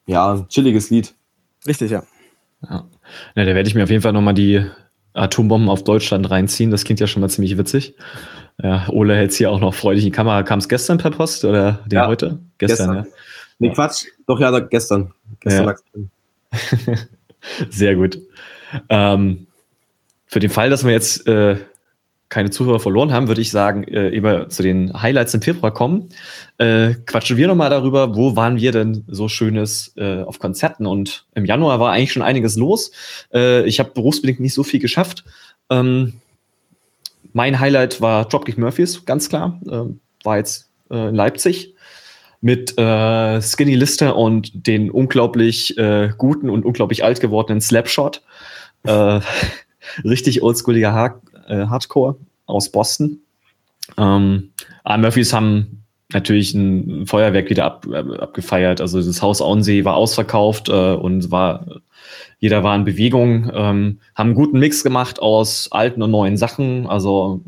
ja, 0.06 0.46
chilliges 0.48 0.90
Lied. 0.90 1.14
Richtig, 1.66 1.90
ja. 1.90 2.02
Ja, 2.62 2.86
ja 3.34 3.44
da 3.44 3.54
werde 3.54 3.68
ich 3.68 3.74
mir 3.74 3.84
auf 3.84 3.90
jeden 3.90 4.02
Fall 4.02 4.12
nochmal 4.12 4.34
die 4.34 4.64
Atombomben 5.14 5.68
auf 5.68 5.84
Deutschland 5.84 6.30
reinziehen. 6.30 6.70
Das 6.70 6.84
klingt 6.84 7.00
ja 7.00 7.06
schon 7.06 7.20
mal 7.20 7.28
ziemlich 7.28 7.56
witzig. 7.56 7.94
Ja, 8.62 8.88
Ole 8.88 9.14
hält 9.14 9.30
es 9.30 9.36
hier 9.36 9.50
auch 9.50 9.60
noch 9.60 9.74
freudig 9.74 10.04
in 10.04 10.10
die 10.10 10.16
Kamera. 10.16 10.42
Kam 10.42 10.58
es 10.58 10.68
gestern 10.68 10.98
per 10.98 11.10
Post 11.10 11.44
oder 11.44 11.80
den 11.86 11.96
ja, 11.96 12.08
heute? 12.08 12.38
Gestern, 12.58 12.94
gestern. 12.94 12.96
ja. 12.96 13.06
Nee, 13.60 13.70
Quatsch. 13.72 14.06
Doch, 14.26 14.38
ja, 14.40 14.58
gestern. 14.60 15.12
Gestern 15.40 15.74
ja. 15.76 16.96
Sehr 17.70 17.94
gut. 17.96 18.18
Ähm, 18.88 19.46
für 20.26 20.40
den 20.40 20.50
Fall, 20.50 20.70
dass 20.70 20.84
wir 20.84 20.92
jetzt 20.92 21.26
äh, 21.26 21.56
keine 22.28 22.50
Zuhörer 22.50 22.80
verloren 22.80 23.12
haben, 23.12 23.28
würde 23.28 23.40
ich 23.40 23.50
sagen, 23.50 23.84
äh, 23.84 24.10
eben 24.10 24.50
zu 24.50 24.62
den 24.62 25.00
Highlights 25.00 25.34
im 25.34 25.42
Februar 25.42 25.72
kommen. 25.72 26.10
Äh, 26.58 26.94
quatschen 27.06 27.36
wir 27.36 27.48
nochmal 27.48 27.70
darüber, 27.70 28.14
wo 28.14 28.36
waren 28.36 28.56
wir 28.56 28.72
denn 28.72 29.04
so 29.08 29.28
Schönes 29.28 29.94
äh, 29.96 30.22
auf 30.22 30.38
Konzerten? 30.38 30.86
Und 30.86 31.26
im 31.34 31.44
Januar 31.44 31.80
war 31.80 31.92
eigentlich 31.92 32.12
schon 32.12 32.22
einiges 32.22 32.56
los. 32.56 32.90
Äh, 33.32 33.64
ich 33.64 33.78
habe 33.80 33.92
berufsbedingt 33.92 34.40
nicht 34.40 34.54
so 34.54 34.62
viel 34.62 34.80
geschafft. 34.80 35.24
Ähm, 35.70 36.14
mein 37.38 37.60
Highlight 37.60 38.00
war 38.00 38.24
Dropkick 38.24 38.58
Murphys, 38.58 39.04
ganz 39.04 39.28
klar. 39.28 39.60
Äh, 39.70 39.84
war 40.24 40.38
jetzt 40.38 40.72
äh, 40.90 41.10
in 41.10 41.14
Leipzig 41.14 41.72
mit 42.40 42.76
äh, 42.76 43.40
Skinny 43.40 43.76
Lister 43.76 44.16
und 44.16 44.66
den 44.66 44.90
unglaublich 44.90 45.78
äh, 45.78 46.10
guten 46.18 46.50
und 46.50 46.64
unglaublich 46.64 47.04
alt 47.04 47.20
gewordenen 47.20 47.60
Slapshot. 47.60 48.22
Äh, 48.82 49.20
richtig 50.04 50.42
oldschooliger 50.42 51.20
äh, 51.46 51.66
Hardcore 51.66 52.16
aus 52.46 52.72
Boston. 52.72 53.20
Ähm, 53.96 54.50
Murphys 54.84 55.32
haben 55.32 55.77
natürlich 56.12 56.54
ein 56.54 57.06
Feuerwerk 57.06 57.50
wieder 57.50 57.64
ab, 57.64 57.86
äh, 57.86 58.18
abgefeiert. 58.18 58.80
Also 58.80 59.02
das 59.02 59.22
Haus 59.22 59.42
Auensee 59.42 59.84
war 59.84 59.96
ausverkauft 59.96 60.68
äh, 60.68 60.94
und 60.94 61.30
war 61.30 61.66
jeder 62.40 62.62
war 62.62 62.76
in 62.76 62.84
Bewegung, 62.84 63.50
ähm, 63.52 63.98
haben 64.14 64.28
einen 64.28 64.34
guten 64.34 64.58
Mix 64.58 64.84
gemacht 64.84 65.20
aus 65.20 65.70
alten 65.72 66.02
und 66.02 66.10
neuen 66.10 66.36
Sachen. 66.36 66.86
Also 66.86 67.40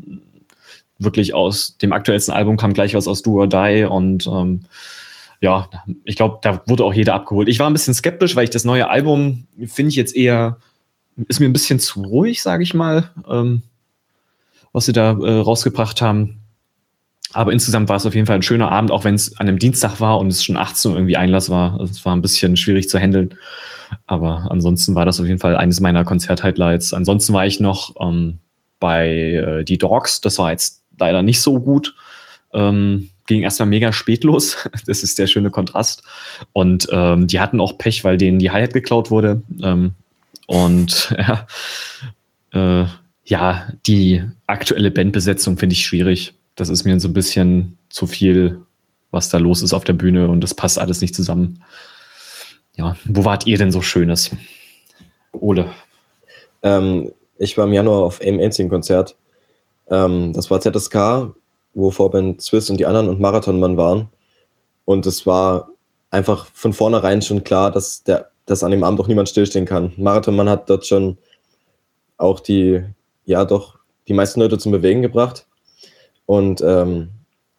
wirklich 0.99 1.33
aus 1.33 1.77
dem 1.77 1.93
aktuellsten 1.93 2.33
Album 2.33 2.57
kam 2.57 2.73
gleich 2.73 2.93
was 2.93 3.07
aus 3.07 3.21
Do 3.21 3.39
or 3.39 3.47
Die 3.47 3.87
und 3.89 4.27
ähm, 4.27 4.61
ja, 5.39 5.69
ich 6.03 6.15
glaube, 6.15 6.37
da 6.43 6.61
wurde 6.67 6.83
auch 6.83 6.93
jeder 6.93 7.15
abgeholt. 7.15 7.49
Ich 7.49 7.57
war 7.57 7.67
ein 7.67 7.73
bisschen 7.73 7.95
skeptisch, 7.95 8.35
weil 8.35 8.43
ich 8.43 8.51
das 8.51 8.63
neue 8.63 8.89
Album 8.89 9.47
finde 9.65 9.89
ich 9.89 9.95
jetzt 9.95 10.15
eher, 10.15 10.57
ist 11.27 11.39
mir 11.39 11.47
ein 11.47 11.53
bisschen 11.53 11.79
zu 11.79 12.03
ruhig, 12.03 12.43
sage 12.43 12.61
ich 12.61 12.75
mal, 12.75 13.09
ähm, 13.27 13.63
was 14.71 14.85
sie 14.85 14.93
da 14.93 15.11
äh, 15.13 15.39
rausgebracht 15.39 16.01
haben. 16.01 16.40
Aber 17.33 17.51
insgesamt 17.51 17.89
war 17.89 17.95
es 17.95 18.05
auf 18.05 18.15
jeden 18.15 18.27
Fall 18.27 18.35
ein 18.35 18.41
schöner 18.41 18.71
Abend, 18.71 18.91
auch 18.91 19.03
wenn 19.03 19.15
es 19.15 19.37
an 19.39 19.47
einem 19.47 19.59
Dienstag 19.59 19.99
war 19.99 20.19
und 20.19 20.27
es 20.27 20.43
schon 20.43 20.57
18 20.57 20.91
Uhr 20.91 20.97
irgendwie 20.97 21.17
Einlass 21.17 21.49
war. 21.49 21.79
Also 21.79 21.91
es 21.91 22.05
war 22.05 22.15
ein 22.15 22.21
bisschen 22.21 22.57
schwierig 22.57 22.89
zu 22.89 22.99
handeln. 22.99 23.35
Aber 24.05 24.47
ansonsten 24.49 24.95
war 24.95 25.05
das 25.05 25.19
auf 25.19 25.27
jeden 25.27 25.39
Fall 25.39 25.55
eines 25.55 25.79
meiner 25.79 26.03
Konzert-Highlights. 26.03 26.93
Ansonsten 26.93 27.33
war 27.33 27.45
ich 27.45 27.59
noch 27.59 27.95
ähm, 27.99 28.39
bei 28.79 29.09
äh, 29.09 29.63
Die 29.63 29.77
Dogs. 29.77 30.21
Das 30.21 30.37
war 30.37 30.51
jetzt 30.51 30.83
leider 30.99 31.21
nicht 31.21 31.41
so 31.41 31.59
gut. 31.59 31.95
Ähm, 32.53 33.09
ging 33.27 33.43
erstmal 33.43 33.69
mega 33.69 33.93
spät 33.93 34.23
los. 34.23 34.57
Das 34.85 35.03
ist 35.03 35.19
der 35.19 35.27
schöne 35.27 35.51
Kontrast. 35.51 36.03
Und 36.53 36.87
ähm, 36.91 37.27
die 37.27 37.39
hatten 37.39 37.61
auch 37.61 37.77
Pech, 37.77 38.03
weil 38.03 38.17
denen 38.17 38.39
die 38.39 38.51
Hi-Hat 38.51 38.73
geklaut 38.73 39.11
wurde. 39.11 39.41
Ähm, 39.61 39.93
und 40.47 41.15
ja, 41.17 41.47
äh, 42.53 42.85
ja, 43.23 43.69
die 43.85 44.23
aktuelle 44.47 44.91
Bandbesetzung 44.91 45.57
finde 45.57 45.73
ich 45.73 45.85
schwierig. 45.85 46.33
Das 46.61 46.69
ist 46.69 46.83
mir 46.83 46.99
so 46.99 47.07
ein 47.07 47.13
bisschen 47.13 47.79
zu 47.89 48.05
viel, 48.05 48.61
was 49.09 49.29
da 49.29 49.39
los 49.39 49.63
ist 49.63 49.73
auf 49.73 49.83
der 49.83 49.93
Bühne 49.93 50.29
und 50.29 50.41
das 50.41 50.53
passt 50.53 50.77
alles 50.77 51.01
nicht 51.01 51.15
zusammen. 51.15 51.63
Ja, 52.77 52.95
wo 53.05 53.25
wart 53.25 53.47
ihr 53.47 53.57
denn 53.57 53.71
so 53.71 53.81
Schönes? 53.81 54.29
Ole. 55.31 55.71
Ähm, 56.61 57.11
ich 57.39 57.57
war 57.57 57.65
im 57.65 57.73
Januar 57.73 58.03
auf 58.03 58.21
einem 58.21 58.39
einzigen 58.39 58.69
Konzert. 58.69 59.15
Ähm, 59.89 60.33
das 60.33 60.51
war 60.51 60.61
ZSK, 60.61 61.33
wo 61.73 61.89
Vorband 61.89 62.43
Swiss 62.43 62.69
und 62.69 62.77
die 62.77 62.85
anderen 62.85 63.09
und 63.09 63.19
Marathonmann 63.19 63.75
waren. 63.75 64.09
Und 64.85 65.07
es 65.07 65.25
war 65.25 65.69
einfach 66.11 66.45
von 66.53 66.73
vornherein 66.73 67.23
schon 67.23 67.43
klar, 67.43 67.71
dass, 67.71 68.03
der, 68.03 68.29
dass 68.45 68.63
an 68.63 68.69
dem 68.69 68.83
Abend 68.83 68.99
auch 68.99 69.07
niemand 69.07 69.29
stillstehen 69.29 69.65
kann. 69.65 69.93
Marathonmann 69.97 70.47
hat 70.47 70.69
dort 70.69 70.85
schon 70.85 71.17
auch 72.17 72.39
die, 72.39 72.83
ja 73.25 73.45
doch, 73.45 73.79
die 74.07 74.13
meisten 74.13 74.41
Leute 74.41 74.59
zum 74.59 74.71
Bewegen 74.71 75.01
gebracht. 75.01 75.47
Und 76.31 76.61
ähm, 76.61 77.09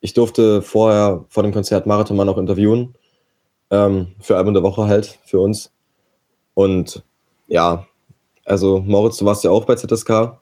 ich 0.00 0.14
durfte 0.14 0.62
vorher 0.62 1.26
vor 1.28 1.42
dem 1.42 1.52
Konzert 1.52 1.85
Marathonmann 1.85 2.30
auch 2.30 2.38
interviewen 2.38 2.94
ähm, 3.70 4.14
für 4.18 4.38
Album 4.38 4.54
der 4.54 4.62
Woche 4.62 4.87
halt, 4.87 5.18
für 5.26 5.40
uns. 5.40 5.70
Und 6.54 7.02
ja, 7.48 7.87
also 8.46 8.80
Moritz, 8.80 9.18
du 9.18 9.26
warst 9.26 9.44
ja 9.44 9.50
auch 9.50 9.66
bei 9.66 9.74
ZSK. 9.74 10.08
Ja, 10.08 10.38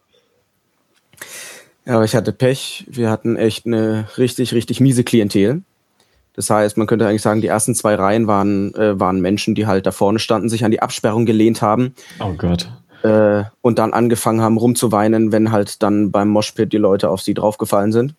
aber 1.86 2.04
ich 2.04 2.14
hatte 2.14 2.32
Pech. 2.32 2.86
Wir 2.88 3.10
hatten 3.10 3.34
echt 3.34 3.66
eine 3.66 4.06
richtig, 4.16 4.54
richtig 4.54 4.78
miese 4.78 5.02
Klientel. 5.02 5.62
Das 6.34 6.50
heißt, 6.50 6.76
man 6.76 6.86
könnte 6.86 7.08
eigentlich 7.08 7.22
sagen, 7.22 7.40
die 7.40 7.48
ersten 7.48 7.74
zwei 7.74 7.96
Reihen 7.96 8.28
waren, 8.28 8.72
äh, 8.76 9.00
waren 9.00 9.20
Menschen, 9.20 9.56
die 9.56 9.66
halt 9.66 9.86
da 9.86 9.90
vorne 9.90 10.20
standen, 10.20 10.48
sich 10.48 10.64
an 10.64 10.70
die 10.70 10.82
Absperrung 10.82 11.26
gelehnt 11.26 11.62
haben. 11.62 11.96
Oh 12.20 12.34
Gott. 12.34 12.70
Äh, 13.02 13.42
und 13.60 13.80
dann 13.80 13.92
angefangen 13.92 14.40
haben 14.40 14.56
rumzuweinen, 14.56 15.32
wenn 15.32 15.50
halt 15.50 15.82
dann 15.82 16.12
beim 16.12 16.28
Moshpit 16.28 16.72
die 16.72 16.78
Leute 16.78 17.10
auf 17.10 17.22
sie 17.22 17.34
draufgefallen 17.34 17.90
sind 17.90 18.14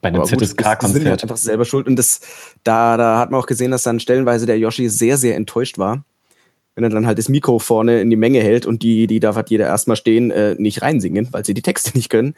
bei 0.00 0.08
einem 0.08 0.24
ZSK-Konzert. 0.24 1.06
Halt 1.06 1.22
einfach 1.22 1.36
selber 1.36 1.64
schuld. 1.64 1.86
Und 1.86 1.96
das, 1.96 2.20
da, 2.64 2.96
da 2.96 3.18
hat 3.18 3.30
man 3.30 3.40
auch 3.40 3.46
gesehen, 3.46 3.70
dass 3.70 3.82
dann 3.82 4.00
stellenweise 4.00 4.46
der 4.46 4.58
Yoshi 4.58 4.88
sehr, 4.88 5.16
sehr 5.16 5.36
enttäuscht 5.36 5.78
war. 5.78 6.04
Wenn 6.74 6.84
er 6.84 6.90
dann 6.90 7.06
halt 7.06 7.18
das 7.18 7.28
Mikro 7.28 7.58
vorne 7.58 8.00
in 8.00 8.10
die 8.10 8.16
Menge 8.16 8.40
hält 8.40 8.64
und 8.64 8.82
die, 8.82 9.06
die 9.06 9.20
darf 9.20 9.36
halt 9.36 9.50
jeder 9.50 9.66
erstmal 9.66 9.96
stehen, 9.96 10.30
äh, 10.30 10.54
nicht 10.56 10.82
reinsingen, 10.82 11.28
weil 11.32 11.44
sie 11.44 11.54
die 11.54 11.62
Texte 11.62 11.90
nicht 11.94 12.08
können. 12.08 12.34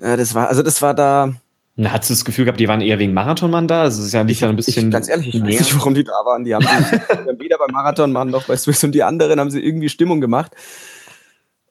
Äh, 0.00 0.16
das 0.16 0.34
war, 0.34 0.48
also 0.48 0.62
das 0.62 0.82
war 0.82 0.94
da. 0.94 1.34
Na, 1.74 1.92
hast 1.92 2.10
du 2.10 2.14
das 2.14 2.24
Gefühl 2.24 2.44
gehabt, 2.44 2.60
die 2.60 2.68
waren 2.68 2.82
eher 2.82 2.98
wegen 2.98 3.14
Marathonmann 3.14 3.66
da? 3.66 3.82
Also 3.82 4.00
es 4.00 4.08
ist 4.08 4.12
ja 4.12 4.24
nicht 4.24 4.42
ich, 4.42 4.44
ein 4.44 4.56
bisschen. 4.56 4.86
Ich, 4.86 4.92
ganz 4.92 5.08
ehrlich, 5.08 5.34
ich 5.34 5.40
weiß 5.40 5.58
nicht, 5.60 5.76
warum 5.76 5.94
die 5.94 6.04
da 6.04 6.12
waren. 6.24 6.44
Die 6.44 6.54
haben, 6.54 6.66
die, 6.66 7.40
weder 7.40 7.58
beim 7.58 7.70
Marathonmann 7.72 8.28
noch 8.28 8.46
bei 8.46 8.56
Swiss 8.56 8.82
und 8.84 8.92
die 8.92 9.02
anderen 9.02 9.40
haben 9.40 9.50
sie 9.50 9.60
irgendwie 9.60 9.88
Stimmung 9.88 10.20
gemacht. 10.20 10.52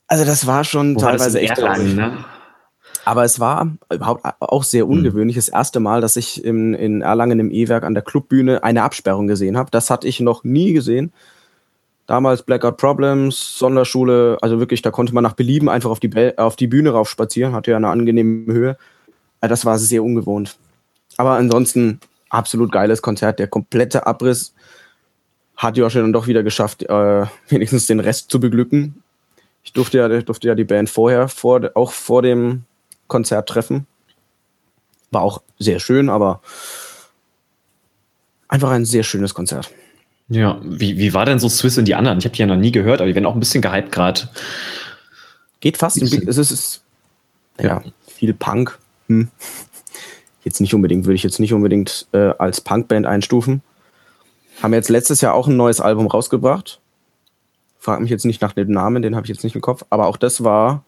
Also 0.07 0.25
das 0.25 0.47
war 0.47 0.63
schon 0.63 0.95
Wo 0.95 0.99
teilweise 1.01 1.39
echt. 1.39 1.57
Erlangen, 1.57 1.95
ne? 1.95 2.25
Aber 3.05 3.23
es 3.23 3.39
war 3.39 3.71
überhaupt 3.91 4.25
auch 4.39 4.63
sehr 4.63 4.83
hm. 4.83 4.91
ungewöhnlich. 4.91 5.35
Das 5.35 5.49
erste 5.49 5.79
Mal, 5.79 6.01
dass 6.01 6.15
ich 6.15 6.43
in, 6.43 6.73
in 6.73 7.01
Erlangen 7.01 7.39
im 7.39 7.51
E-Werk 7.51 7.83
an 7.83 7.93
der 7.93 8.03
Clubbühne 8.03 8.63
eine 8.63 8.83
Absperrung 8.83 9.27
gesehen 9.27 9.57
habe. 9.57 9.71
Das 9.71 9.89
hatte 9.89 10.07
ich 10.07 10.19
noch 10.19 10.43
nie 10.43 10.73
gesehen. 10.73 11.11
Damals 12.07 12.43
Blackout 12.43 12.77
Problems, 12.77 13.57
Sonderschule, 13.57 14.37
also 14.41 14.59
wirklich, 14.59 14.81
da 14.81 14.91
konnte 14.91 15.13
man 15.13 15.23
nach 15.23 15.33
Belieben 15.33 15.69
einfach 15.69 15.89
auf 15.89 15.99
die, 15.99 16.37
auf 16.37 16.55
die 16.55 16.67
Bühne 16.67 16.91
rauf 16.91 17.09
spazieren, 17.09 17.53
hatte 17.53 17.71
ja 17.71 17.77
eine 17.77 17.87
angenehme 17.87 18.51
Höhe. 18.51 18.77
Das 19.39 19.65
war 19.65 19.79
sehr 19.79 20.03
ungewohnt. 20.03 20.57
Aber 21.17 21.31
ansonsten 21.31 21.99
absolut 22.29 22.71
geiles 22.71 23.01
Konzert. 23.01 23.39
Der 23.39 23.47
komplette 23.47 24.07
Abriss 24.07 24.53
hat 25.55 25.77
Josh 25.77 25.93
dann 25.93 26.13
doch 26.13 26.27
wieder 26.27 26.43
geschafft, 26.43 26.83
äh, 26.83 27.25
wenigstens 27.49 27.87
den 27.87 27.99
Rest 27.99 28.31
zu 28.31 28.39
beglücken. 28.39 29.03
Ich 29.63 29.73
durfte 29.73 29.99
ja, 29.99 30.07
durfte 30.21 30.47
ja 30.47 30.55
die 30.55 30.63
Band 30.63 30.89
vorher, 30.89 31.27
vor, 31.27 31.71
auch 31.75 31.91
vor 31.91 32.21
dem 32.23 32.63
Konzert 33.11 33.49
treffen. 33.49 33.85
War 35.11 35.21
auch 35.21 35.41
sehr 35.59 35.79
schön, 35.79 36.09
aber 36.09 36.41
einfach 38.47 38.71
ein 38.71 38.85
sehr 38.85 39.03
schönes 39.03 39.33
Konzert. 39.33 39.69
Ja, 40.29 40.59
wie, 40.63 40.97
wie 40.97 41.13
war 41.13 41.25
denn 41.25 41.39
so 41.39 41.49
Swiss 41.49 41.77
und 41.77 41.85
die 41.85 41.95
anderen? 41.95 42.19
Ich 42.19 42.25
habe 42.25 42.33
die 42.33 42.39
ja 42.39 42.47
noch 42.47 42.55
nie 42.55 42.71
gehört, 42.71 43.01
aber 43.01 43.09
die 43.09 43.15
werden 43.15 43.25
auch 43.25 43.33
ein 43.33 43.39
bisschen 43.41 43.61
gehypt 43.61 43.91
gerade. 43.91 44.29
Geht 45.59 45.77
fast. 45.77 46.01
Es 46.01 46.13
ist, 46.13 46.37
es 46.37 46.51
ist 46.51 46.83
ja, 47.59 47.83
viel 48.07 48.33
Punk. 48.33 48.79
Hm. 49.07 49.29
Jetzt 50.43 50.61
nicht 50.61 50.73
unbedingt, 50.73 51.05
würde 51.05 51.15
ich 51.15 51.23
jetzt 51.23 51.39
nicht 51.39 51.53
unbedingt 51.53 52.07
äh, 52.13 52.31
als 52.39 52.61
Punkband 52.61 53.05
einstufen. 53.05 53.61
Haben 54.63 54.73
jetzt 54.73 54.89
letztes 54.89 55.19
Jahr 55.19 55.33
auch 55.33 55.47
ein 55.47 55.57
neues 55.57 55.81
Album 55.81 56.07
rausgebracht. 56.07 56.79
Frag 57.77 57.99
mich 57.99 58.09
jetzt 58.09 58.25
nicht 58.25 58.41
nach 58.41 58.53
dem 58.53 58.71
Namen, 58.71 59.01
den 59.01 59.15
habe 59.15 59.25
ich 59.25 59.29
jetzt 59.29 59.43
nicht 59.43 59.55
im 59.55 59.61
Kopf. 59.61 59.83
Aber 59.89 60.07
auch 60.07 60.17
das 60.17 60.45
war 60.45 60.85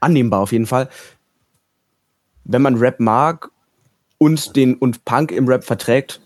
annehmbar 0.00 0.40
auf 0.40 0.52
jeden 0.52 0.66
Fall. 0.66 0.88
Wenn 2.44 2.62
man 2.62 2.76
Rap 2.76 3.00
mag 3.00 3.50
und 4.18 4.56
den 4.56 4.74
und 4.76 5.04
Punk 5.04 5.32
im 5.32 5.48
Rap 5.48 5.64
verträgt, 5.64 6.20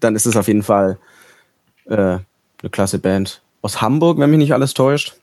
dann 0.00 0.14
ist 0.14 0.26
es 0.26 0.36
auf 0.36 0.48
jeden 0.48 0.62
Fall 0.62 0.98
äh, 1.86 1.94
eine 1.94 2.70
klasse 2.70 2.98
Band 2.98 3.42
aus 3.62 3.80
Hamburg, 3.80 4.18
wenn 4.18 4.30
mich 4.30 4.38
nicht 4.38 4.52
alles 4.52 4.74
täuscht. 4.74 5.14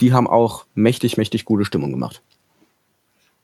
Die 0.00 0.12
haben 0.12 0.28
auch 0.28 0.66
mächtig, 0.74 1.16
mächtig 1.16 1.44
gute 1.44 1.64
Stimmung 1.64 1.90
gemacht. 1.90 2.22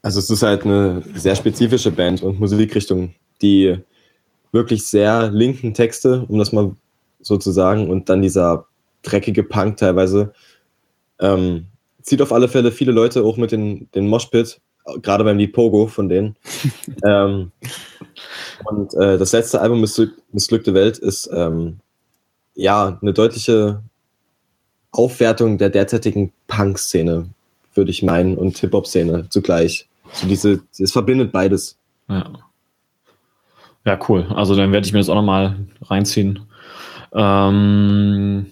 Also 0.03 0.19
es 0.19 0.31
ist 0.31 0.43
halt 0.43 0.65
eine 0.65 1.03
sehr 1.15 1.35
spezifische 1.37 1.91
Band 1.91 2.23
und 2.23 2.41
Musikrichtung, 2.41 3.15
die 3.41 3.79
wirklich 4.51 4.87
sehr 4.87 5.31
linken 5.31 5.75
Texte, 5.75 6.27
um 6.29 6.39
das 6.39 6.53
mal 6.53 6.77
sozusagen 7.21 7.89
und 7.89 8.09
dann 8.09 8.21
dieser 8.21 8.67
dreckige 9.03 9.43
Punk 9.43 9.79
teilweise. 9.79 10.33
Ähm, 11.19 11.67
zieht 12.03 12.23
auf 12.23 12.33
alle 12.33 12.49
Fälle 12.49 12.73
viele 12.73 12.93
Leute 12.93 13.25
auch 13.25 13.37
mit 13.37 13.53
den, 13.53 13.89
den 13.95 14.09
Moshpit, 14.09 14.61
gerade 15.03 15.25
beim 15.25 15.39
Lied 15.39 15.53
Pogo 15.53 15.87
von 15.87 16.09
denen. 16.09 16.37
ähm, 17.05 17.53
und 18.65 18.95
äh, 18.95 19.19
das 19.19 19.33
letzte 19.33 19.61
Album 19.61 19.81
Missglückte 19.81 20.75
Welt 20.75 20.99
ist 20.99 21.31
ähm, 21.33 21.79
ja 22.55 22.99
eine 23.01 23.13
deutliche 23.13 23.83
Aufwertung 24.91 25.59
der 25.59 25.71
derzeitigen 25.71 26.33
Punk-Szene, 26.49 27.29
würde 27.75 27.91
ich 27.91 28.03
meinen, 28.03 28.37
und 28.37 28.59
Hip-Hop-Szene 28.59 29.29
zugleich. 29.31 29.89
So 30.13 30.27
diese, 30.27 30.61
es 30.79 30.93
verbindet 30.93 31.33
beides. 31.33 31.79
Ja. 32.09 32.31
Ja, 33.85 33.99
cool. 34.09 34.27
Also 34.35 34.55
dann 34.55 34.71
werde 34.73 34.87
ich 34.87 34.93
mir 34.93 35.01
das 35.01 35.09
auch 35.09 35.17
nochmal 35.17 35.57
reinziehen. 35.83 36.47
Ähm, 37.13 38.47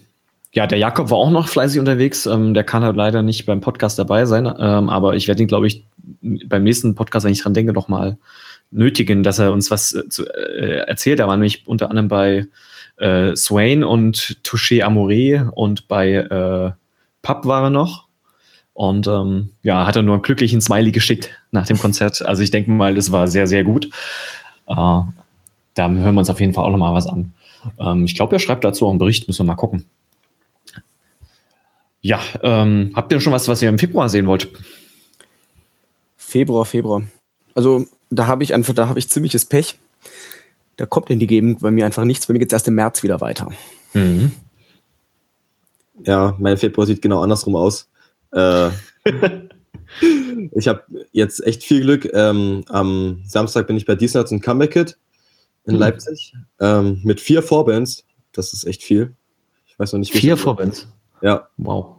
ja, 0.53 0.67
der 0.67 0.79
Jakob 0.79 1.11
war 1.11 1.19
auch 1.19 1.31
noch 1.31 1.49
fleißig 1.49 1.79
unterwegs. 1.79 2.27
Ähm, 2.27 2.55
der 2.55 2.65
kann 2.65 2.83
halt 2.83 2.97
leider 2.97 3.23
nicht 3.23 3.47
beim 3.47 3.61
Podcast 3.61 3.99
dabei 3.99 4.27
sein, 4.27 4.47
ähm, 4.47 4.89
aber 4.89 5.15
ich 5.15 5.29
werde 5.29 5.43
ihn, 5.43 5.49
glaube 5.49 5.67
ich, 5.69 5.85
beim 6.23 6.65
nächsten 6.65 6.95
Podcast, 6.95 7.25
wenn 7.25 7.33
ich 7.33 7.43
dran 7.43 7.55
denke, 7.55 7.73
nochmal 7.73 8.19
nötigen, 8.71 9.23
dass 9.23 9.39
er 9.39 9.53
uns 9.53 9.71
was 9.71 9.95
äh, 9.95 10.09
zu, 10.09 10.27
äh, 10.27 10.87
erzählt. 10.87 11.21
Er 11.21 11.29
war 11.29 11.37
nämlich 11.37 11.67
unter 11.67 11.89
anderem 11.91 12.09
bei 12.09 12.47
äh, 12.97 13.35
Swain 13.37 13.85
und 13.85 14.39
Touché 14.45 14.85
Amoré 14.85 15.49
und 15.49 15.89
bei 15.89 16.15
äh, 16.15 16.73
Pub 17.23 17.47
war 17.47 17.65
er 17.65 17.71
noch. 17.71 18.09
Und 18.73 19.07
ähm, 19.07 19.51
ja, 19.63 19.87
hat 19.87 19.97
er 19.97 20.03
nur 20.03 20.15
einen 20.15 20.23
glücklichen 20.23 20.61
Smiley 20.61 20.91
geschickt 20.91 21.31
nach 21.51 21.67
dem 21.67 21.79
Konzert. 21.79 22.23
Also 22.23 22.43
ich 22.43 22.51
denke 22.51 22.71
mal, 22.71 22.95
das 22.95 23.13
war 23.13 23.29
sehr, 23.29 23.47
sehr 23.47 23.63
gut. 23.63 23.87
Äh, 24.67 24.75
da 24.75 25.07
hören 25.77 26.15
wir 26.15 26.19
uns 26.19 26.31
auf 26.31 26.41
jeden 26.41 26.55
Fall 26.55 26.65
auch 26.65 26.71
nochmal 26.71 26.95
was 26.95 27.07
an. 27.07 27.33
Ähm, 27.79 28.05
ich 28.05 28.15
glaube, 28.15 28.35
er 28.35 28.41
schreibt 28.41 28.65
dazu 28.65 28.87
auch 28.87 28.91
einen 28.91 28.99
Bericht, 28.99 29.29
müssen 29.29 29.45
wir 29.45 29.53
mal 29.53 29.57
gucken. 29.57 29.85
Ja, 32.03 32.21
ähm, 32.43 32.93
habt 32.95 33.13
ihr 33.13 33.21
schon 33.21 33.33
was, 33.33 33.49
was 33.49 33.61
ihr 33.63 33.69
im 33.69 33.79
Februar 33.79 34.09
sehen 34.09 34.27
wollt? 34.27 34.49
Februar, 36.17 36.65
Februar. 36.65 37.03
Also 37.55 37.87
da 38.11 38.27
habe 38.27 38.43
ich 38.43 38.55
einfach, 38.55 38.75
da 38.75 38.89
habe 38.89 38.99
ich 38.99 39.09
ziemliches 39.09 39.45
Pech. 39.45 39.79
Da 40.77 40.87
kommt 40.87 41.11
in 41.11 41.19
die 41.19 41.27
Gegend 41.27 41.61
bei 41.61 41.71
mir 41.71 41.85
einfach 41.85 42.05
nichts. 42.05 42.27
Bei 42.27 42.33
mir 42.33 42.39
geht 42.39 42.51
es 42.51 42.55
erst 42.55 42.69
im 42.69 42.75
März 42.75 43.03
wieder 43.03 43.21
weiter. 43.21 43.51
Mhm. 43.93 44.33
Ja, 46.05 46.35
mein 46.39 46.57
Februar 46.57 46.87
sieht 46.87 47.03
genau 47.03 47.21
andersrum 47.21 47.55
aus. 47.57 47.91
Äh, 48.33 48.71
ich 50.53 50.69
habe 50.69 50.85
jetzt 51.13 51.45
echt 51.47 51.65
viel 51.65 51.83
Glück. 51.83 52.11
Ähm, 52.15 52.65
am 52.69 53.23
Samstag 53.27 53.67
bin 53.67 53.77
ich 53.77 53.85
bei 53.85 53.95
Diesnuts 53.95 54.33
und 54.33 54.41
Comeback 54.41 54.73
Kid 54.73 54.97
in 55.67 55.75
mhm. 55.75 55.81
Leipzig 55.81 56.33
ähm, 56.61 57.01
mit 57.05 57.21
vier 57.21 57.43
Vorbands. 57.43 58.05
Das 58.33 58.55
ist 58.55 58.65
echt 58.65 58.83
viel. 58.83 59.15
Ich 59.67 59.79
weiß 59.79 59.93
noch 59.93 59.99
nicht, 59.99 60.15
wie 60.15 60.19
Vier 60.19 60.37
Vorbands? 60.37 60.89
Ja. 61.23 61.49
Wow. 61.57 61.97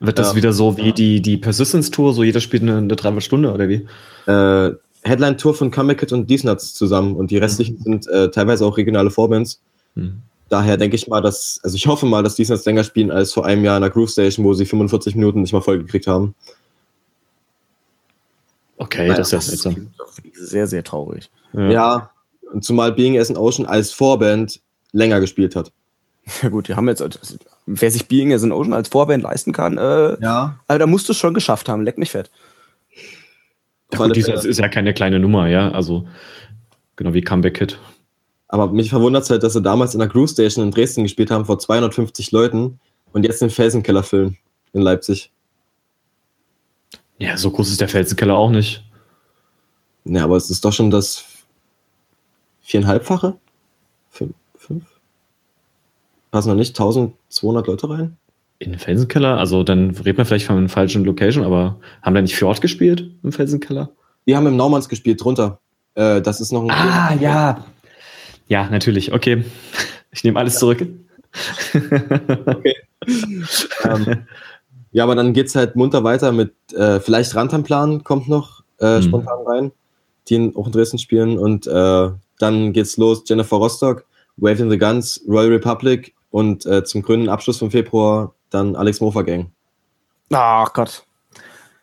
Wird 0.00 0.18
das 0.18 0.30
ja. 0.30 0.36
wieder 0.36 0.52
so 0.52 0.76
wie 0.76 0.92
die, 0.92 1.20
die 1.20 1.36
Persistence-Tour, 1.36 2.14
so 2.14 2.22
jeder 2.22 2.40
spielt 2.40 2.62
eine, 2.62 2.78
eine 2.78 2.94
Dreiviertelstunde 2.94 3.52
oder 3.52 3.68
wie? 3.68 3.86
Äh, 4.26 4.74
Headline-Tour 5.02 5.54
von 5.54 5.70
Kid 5.70 6.12
und 6.12 6.28
Diesnuts 6.28 6.74
zusammen 6.74 7.16
und 7.16 7.30
die 7.30 7.38
restlichen 7.38 7.78
mhm. 7.78 7.82
sind 7.82 8.06
äh, 8.08 8.30
teilweise 8.30 8.64
auch 8.64 8.76
regionale 8.76 9.10
Vorbands. 9.10 9.60
Mhm. 9.94 10.22
Daher 10.48 10.76
denke 10.76 10.96
ich 10.96 11.08
mal, 11.08 11.20
dass, 11.20 11.60
also 11.62 11.76
ich 11.76 11.86
hoffe 11.86 12.06
mal, 12.06 12.22
dass 12.22 12.36
Diesnuts 12.36 12.64
länger 12.64 12.84
spielen 12.84 13.10
als 13.10 13.32
vor 13.32 13.44
einem 13.44 13.64
Jahr 13.64 13.76
in 13.76 13.82
der 13.82 13.90
Groove 13.90 14.10
Station, 14.10 14.44
wo 14.44 14.54
sie 14.54 14.64
45 14.64 15.14
Minuten 15.14 15.42
nicht 15.42 15.52
mal 15.52 15.60
voll 15.60 15.78
gekriegt 15.78 16.06
haben. 16.06 16.34
Okay, 18.78 19.08
naja, 19.08 19.18
das 19.18 19.32
ist 19.32 19.64
ja 19.64 19.72
sehr, 20.34 20.66
sehr 20.68 20.84
traurig. 20.84 21.30
Ja. 21.52 21.70
ja, 21.70 22.10
und 22.52 22.64
zumal 22.64 22.92
Being 22.92 23.18
as 23.18 23.28
an 23.28 23.36
Ocean 23.36 23.66
als 23.66 23.92
Vorband 23.92 24.60
länger 24.92 25.20
gespielt 25.20 25.56
hat. 25.56 25.72
Ja 26.42 26.50
gut, 26.50 26.68
die 26.68 26.74
haben 26.74 26.86
jetzt, 26.88 27.02
also, 27.02 27.16
wer 27.68 27.90
sich 27.90 28.08
Being 28.08 28.32
as 28.32 28.42
an 28.42 28.52
Ocean 28.52 28.72
als 28.72 28.88
Vorband 28.88 29.22
leisten 29.22 29.52
kann, 29.52 29.76
äh, 29.76 30.16
ja. 30.20 30.58
also 30.66 30.78
da 30.78 30.86
musst 30.86 31.08
du 31.08 31.12
es 31.12 31.18
schon 31.18 31.34
geschafft 31.34 31.68
haben, 31.68 31.82
leck 31.82 31.98
mich 31.98 32.10
fett. 32.10 32.30
Ja, 33.92 33.98
gut, 33.98 34.28
das 34.28 34.44
ist 34.44 34.58
ja 34.58 34.68
keine 34.68 34.94
kleine 34.94 35.18
Nummer, 35.18 35.48
ja, 35.48 35.70
also 35.70 36.06
genau 36.96 37.14
wie 37.14 37.22
Comeback 37.22 37.54
Kid. 37.54 37.78
Aber 38.48 38.72
mich 38.72 38.90
verwundert 38.90 39.24
es 39.24 39.30
halt, 39.30 39.42
dass 39.42 39.52
sie 39.52 39.62
damals 39.62 39.94
in 39.94 40.00
der 40.00 40.08
Groove 40.08 40.30
Station 40.30 40.64
in 40.64 40.70
Dresden 40.70 41.02
gespielt 41.02 41.30
haben 41.30 41.44
vor 41.44 41.58
250 41.58 42.32
Leuten 42.32 42.80
und 43.12 43.24
jetzt 43.24 43.42
den 43.42 43.50
Felsenkeller 43.50 44.02
füllen 44.02 44.38
in 44.72 44.80
Leipzig. 44.80 45.30
Ja, 47.18 47.36
so 47.36 47.50
groß 47.50 47.70
ist 47.70 47.80
der 47.80 47.88
Felsenkeller 47.88 48.36
auch 48.36 48.50
nicht. 48.50 48.84
Ja, 50.04 50.24
aber 50.24 50.36
es 50.36 50.48
ist 50.48 50.64
doch 50.64 50.72
schon 50.72 50.90
das 50.90 51.24
viereinhalbfache? 52.62 53.36
Passen 56.30 56.48
noch 56.48 56.56
nicht 56.56 56.70
1200 56.70 57.66
Leute 57.66 57.90
rein? 57.90 58.16
In 58.58 58.72
den 58.72 58.78
Felsenkeller? 58.78 59.38
Also 59.38 59.62
dann 59.62 59.90
redet 59.90 60.18
man 60.18 60.26
vielleicht 60.26 60.46
von 60.46 60.56
einer 60.56 60.68
falschen 60.68 61.04
Location, 61.04 61.44
aber 61.44 61.76
haben 62.02 62.14
da 62.14 62.22
nicht 62.22 62.34
Fjord 62.34 62.60
gespielt 62.60 63.10
im 63.22 63.32
Felsenkeller? 63.32 63.90
Die 64.26 64.36
haben 64.36 64.46
im 64.46 64.56
Naumanns 64.56 64.88
gespielt, 64.88 65.22
drunter. 65.22 65.60
Äh, 65.94 66.20
das 66.20 66.40
ist 66.40 66.52
noch 66.52 66.64
ein. 66.64 66.70
Ah, 66.70 67.14
ja. 67.14 67.64
Ja, 68.48 68.68
natürlich. 68.70 69.12
Okay. 69.12 69.44
Ich 70.10 70.24
nehme 70.24 70.38
alles 70.38 70.58
zurück. 70.58 70.86
okay. 72.46 72.74
ähm, 73.84 74.24
ja, 74.90 75.04
aber 75.04 75.14
dann 75.14 75.32
geht 75.32 75.46
es 75.46 75.54
halt 75.54 75.76
munter 75.76 76.02
weiter 76.02 76.32
mit 76.32 76.54
äh, 76.72 76.98
vielleicht 77.00 77.34
Rantanplan 77.34 78.04
kommt 78.04 78.28
noch 78.28 78.62
äh, 78.80 78.98
mhm. 78.98 79.02
spontan 79.02 79.46
rein, 79.46 79.72
die 80.28 80.34
in, 80.36 80.56
auch 80.56 80.66
in 80.66 80.72
Dresden 80.72 80.98
spielen. 80.98 81.38
Und 81.38 81.66
äh, 81.66 82.10
dann 82.38 82.72
geht's 82.72 82.96
los, 82.96 83.22
Jennifer 83.26 83.56
Rostock, 83.56 84.04
Wave 84.36 84.62
in 84.62 84.70
the 84.70 84.78
Guns, 84.78 85.22
Royal 85.28 85.52
Republic 85.52 86.14
und 86.30 86.66
äh, 86.66 86.84
zum 86.84 87.02
grünen 87.02 87.28
Abschluss 87.28 87.58
vom 87.58 87.70
Februar 87.70 88.34
dann 88.50 88.76
Alex 88.76 89.00
Mofer 89.00 89.24
Gang. 89.24 89.50
Ach 90.32 90.72
Gott. 90.72 91.04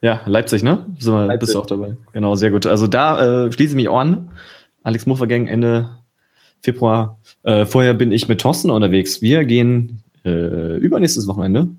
Ja, 0.01 0.21
Leipzig, 0.25 0.61
ne? 0.61 0.85
So, 0.99 1.17
Leipzig. 1.17 1.39
Bist 1.39 1.55
du 1.55 1.59
auch 1.59 1.65
dabei. 1.65 1.97
Genau, 2.13 2.35
sehr 2.35 2.51
gut. 2.51 2.65
Also 2.65 2.87
da 2.87 3.45
äh, 3.45 3.51
schließe 3.51 3.71
ich 3.71 3.75
mich 3.75 3.89
auch 3.89 3.99
an. 3.99 4.31
Alex 4.83 5.05
Mofer 5.05 5.27
Gang 5.27 5.47
Ende 5.47 5.89
Februar. 6.61 7.19
Äh, 7.43 7.65
vorher 7.65 7.93
bin 7.93 8.11
ich 8.11 8.27
mit 8.27 8.41
Thorsten 8.41 8.69
unterwegs. 8.69 9.21
Wir 9.21 9.45
gehen 9.45 10.03
äh, 10.23 10.77
übernächstes 10.77 11.27
Wochenende. 11.27 11.69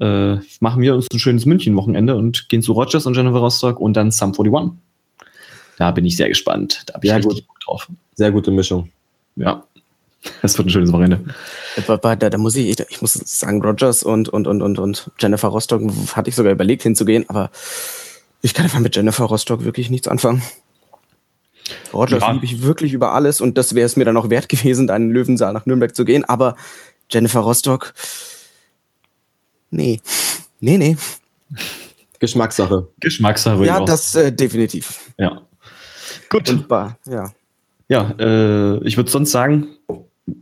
Äh, 0.00 0.36
machen 0.60 0.82
wir 0.82 0.94
uns 0.94 1.06
ein 1.12 1.18
schönes 1.18 1.46
München-Wochenende 1.46 2.16
und 2.16 2.48
gehen 2.48 2.62
zu 2.62 2.72
Rogers 2.72 3.06
und 3.06 3.14
Jennifer 3.14 3.38
Rostock 3.38 3.78
und 3.78 3.94
dann 3.94 4.10
Sum 4.10 4.32
41. 4.38 4.72
Da 5.78 5.90
bin 5.90 6.04
ich 6.04 6.16
sehr 6.16 6.28
gespannt. 6.28 6.82
Da 6.86 6.98
bin 6.98 7.10
ich 7.10 7.16
richtig 7.16 7.46
gut 7.46 7.58
drauf. 7.66 7.88
Sehr 8.14 8.32
gute 8.32 8.50
Mischung. 8.50 8.90
Ja. 9.36 9.64
Das 10.40 10.56
wird 10.56 10.68
ein 10.68 10.70
schönes 10.70 10.92
Wochenende. 10.92 11.20
Da, 11.86 11.96
da, 11.96 12.16
da 12.16 12.38
muss 12.38 12.54
ich, 12.54 12.78
ich 12.78 13.00
muss 13.00 13.14
sagen, 13.14 13.62
Rogers 13.62 14.02
und, 14.02 14.28
und, 14.28 14.46
und, 14.46 14.62
und, 14.62 14.78
und 14.78 15.10
Jennifer 15.18 15.48
Rostock 15.48 15.82
hatte 16.14 16.30
ich 16.30 16.36
sogar 16.36 16.52
überlegt 16.52 16.82
hinzugehen, 16.82 17.28
aber 17.28 17.50
ich 18.40 18.54
kann 18.54 18.64
einfach 18.64 18.78
mit 18.78 18.94
Jennifer 18.94 19.24
Rostock 19.24 19.64
wirklich 19.64 19.90
nichts 19.90 20.08
anfangen. 20.08 20.42
Rogers 21.92 22.20
ja. 22.20 22.30
liebe 22.32 22.44
ich 22.44 22.62
wirklich 22.62 22.92
über 22.92 23.12
alles 23.12 23.40
und 23.40 23.58
das 23.58 23.74
wäre 23.74 23.86
es 23.86 23.96
mir 23.96 24.04
dann 24.04 24.16
auch 24.16 24.30
wert 24.30 24.48
gewesen, 24.48 24.86
da 24.86 24.96
in 24.96 25.08
den 25.08 25.12
Löwensaal 25.12 25.52
nach 25.52 25.66
Nürnberg 25.66 25.94
zu 25.94 26.04
gehen, 26.04 26.24
aber 26.24 26.56
Jennifer 27.10 27.40
Rostock, 27.40 27.94
nee, 29.70 30.00
nee, 30.60 30.78
nee. 30.78 30.96
Geschmackssache. 32.18 32.88
Geschmackssache. 33.00 33.64
Ja, 33.64 33.84
das 33.84 34.14
äh, 34.14 34.32
definitiv. 34.32 35.12
Ja. 35.18 35.42
Gut. 36.30 36.48
Und, 36.48 36.66
ja. 37.06 37.32
Ja, 37.88 38.14
äh, 38.18 38.78
ich 38.86 38.96
würde 38.96 39.10
sonst 39.10 39.32
sagen, 39.32 39.66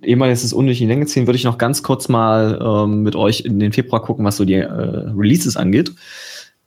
ehe 0.03 0.17
wir 0.17 0.29
jetzt 0.29 0.45
das 0.45 0.53
unnötig 0.53 0.83
in 0.83 0.89
die 0.89 0.95
Länge 0.95 1.07
ziehen, 1.07 1.27
würde 1.27 1.37
ich 1.37 1.45
noch 1.45 1.59
ganz 1.59 1.83
kurz 1.83 2.09
mal 2.09 2.61
ähm, 2.63 3.03
mit 3.03 3.17
euch 3.17 3.41
in 3.41 3.59
den 3.59 3.73
Februar 3.73 4.03
gucken, 4.03 4.25
was 4.25 4.37
so 4.37 4.45
die 4.45 4.55
äh, 4.55 4.65
Releases 4.65 5.57
angeht. 5.57 5.93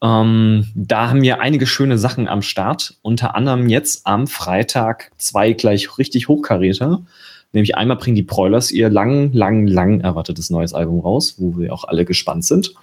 Ähm, 0.02 0.68
da 0.76 1.10
haben 1.10 1.22
wir 1.22 1.40
einige 1.40 1.66
schöne 1.66 1.98
Sachen 1.98 2.28
am 2.28 2.42
Start. 2.42 2.98
Unter 3.02 3.36
anderem 3.36 3.70
jetzt 3.70 4.06
am 4.06 4.28
Freitag 4.28 5.12
zwei 5.18 5.54
gleich 5.54 5.98
richtig 5.98 6.28
Hochkaräter. 6.28 7.04
Nämlich 7.54 7.76
einmal 7.76 7.98
bringen 7.98 8.16
die 8.16 8.24
Broilers 8.24 8.72
ihr 8.72 8.90
lang, 8.90 9.32
lang, 9.32 9.68
lang 9.68 10.02
erwartetes 10.02 10.50
neues 10.50 10.74
Album 10.74 11.00
raus, 11.00 11.36
wo 11.38 11.58
wir 11.58 11.72
auch 11.72 11.86
alle 11.86 12.04
gespannt 12.04 12.44
sind. 12.46 12.74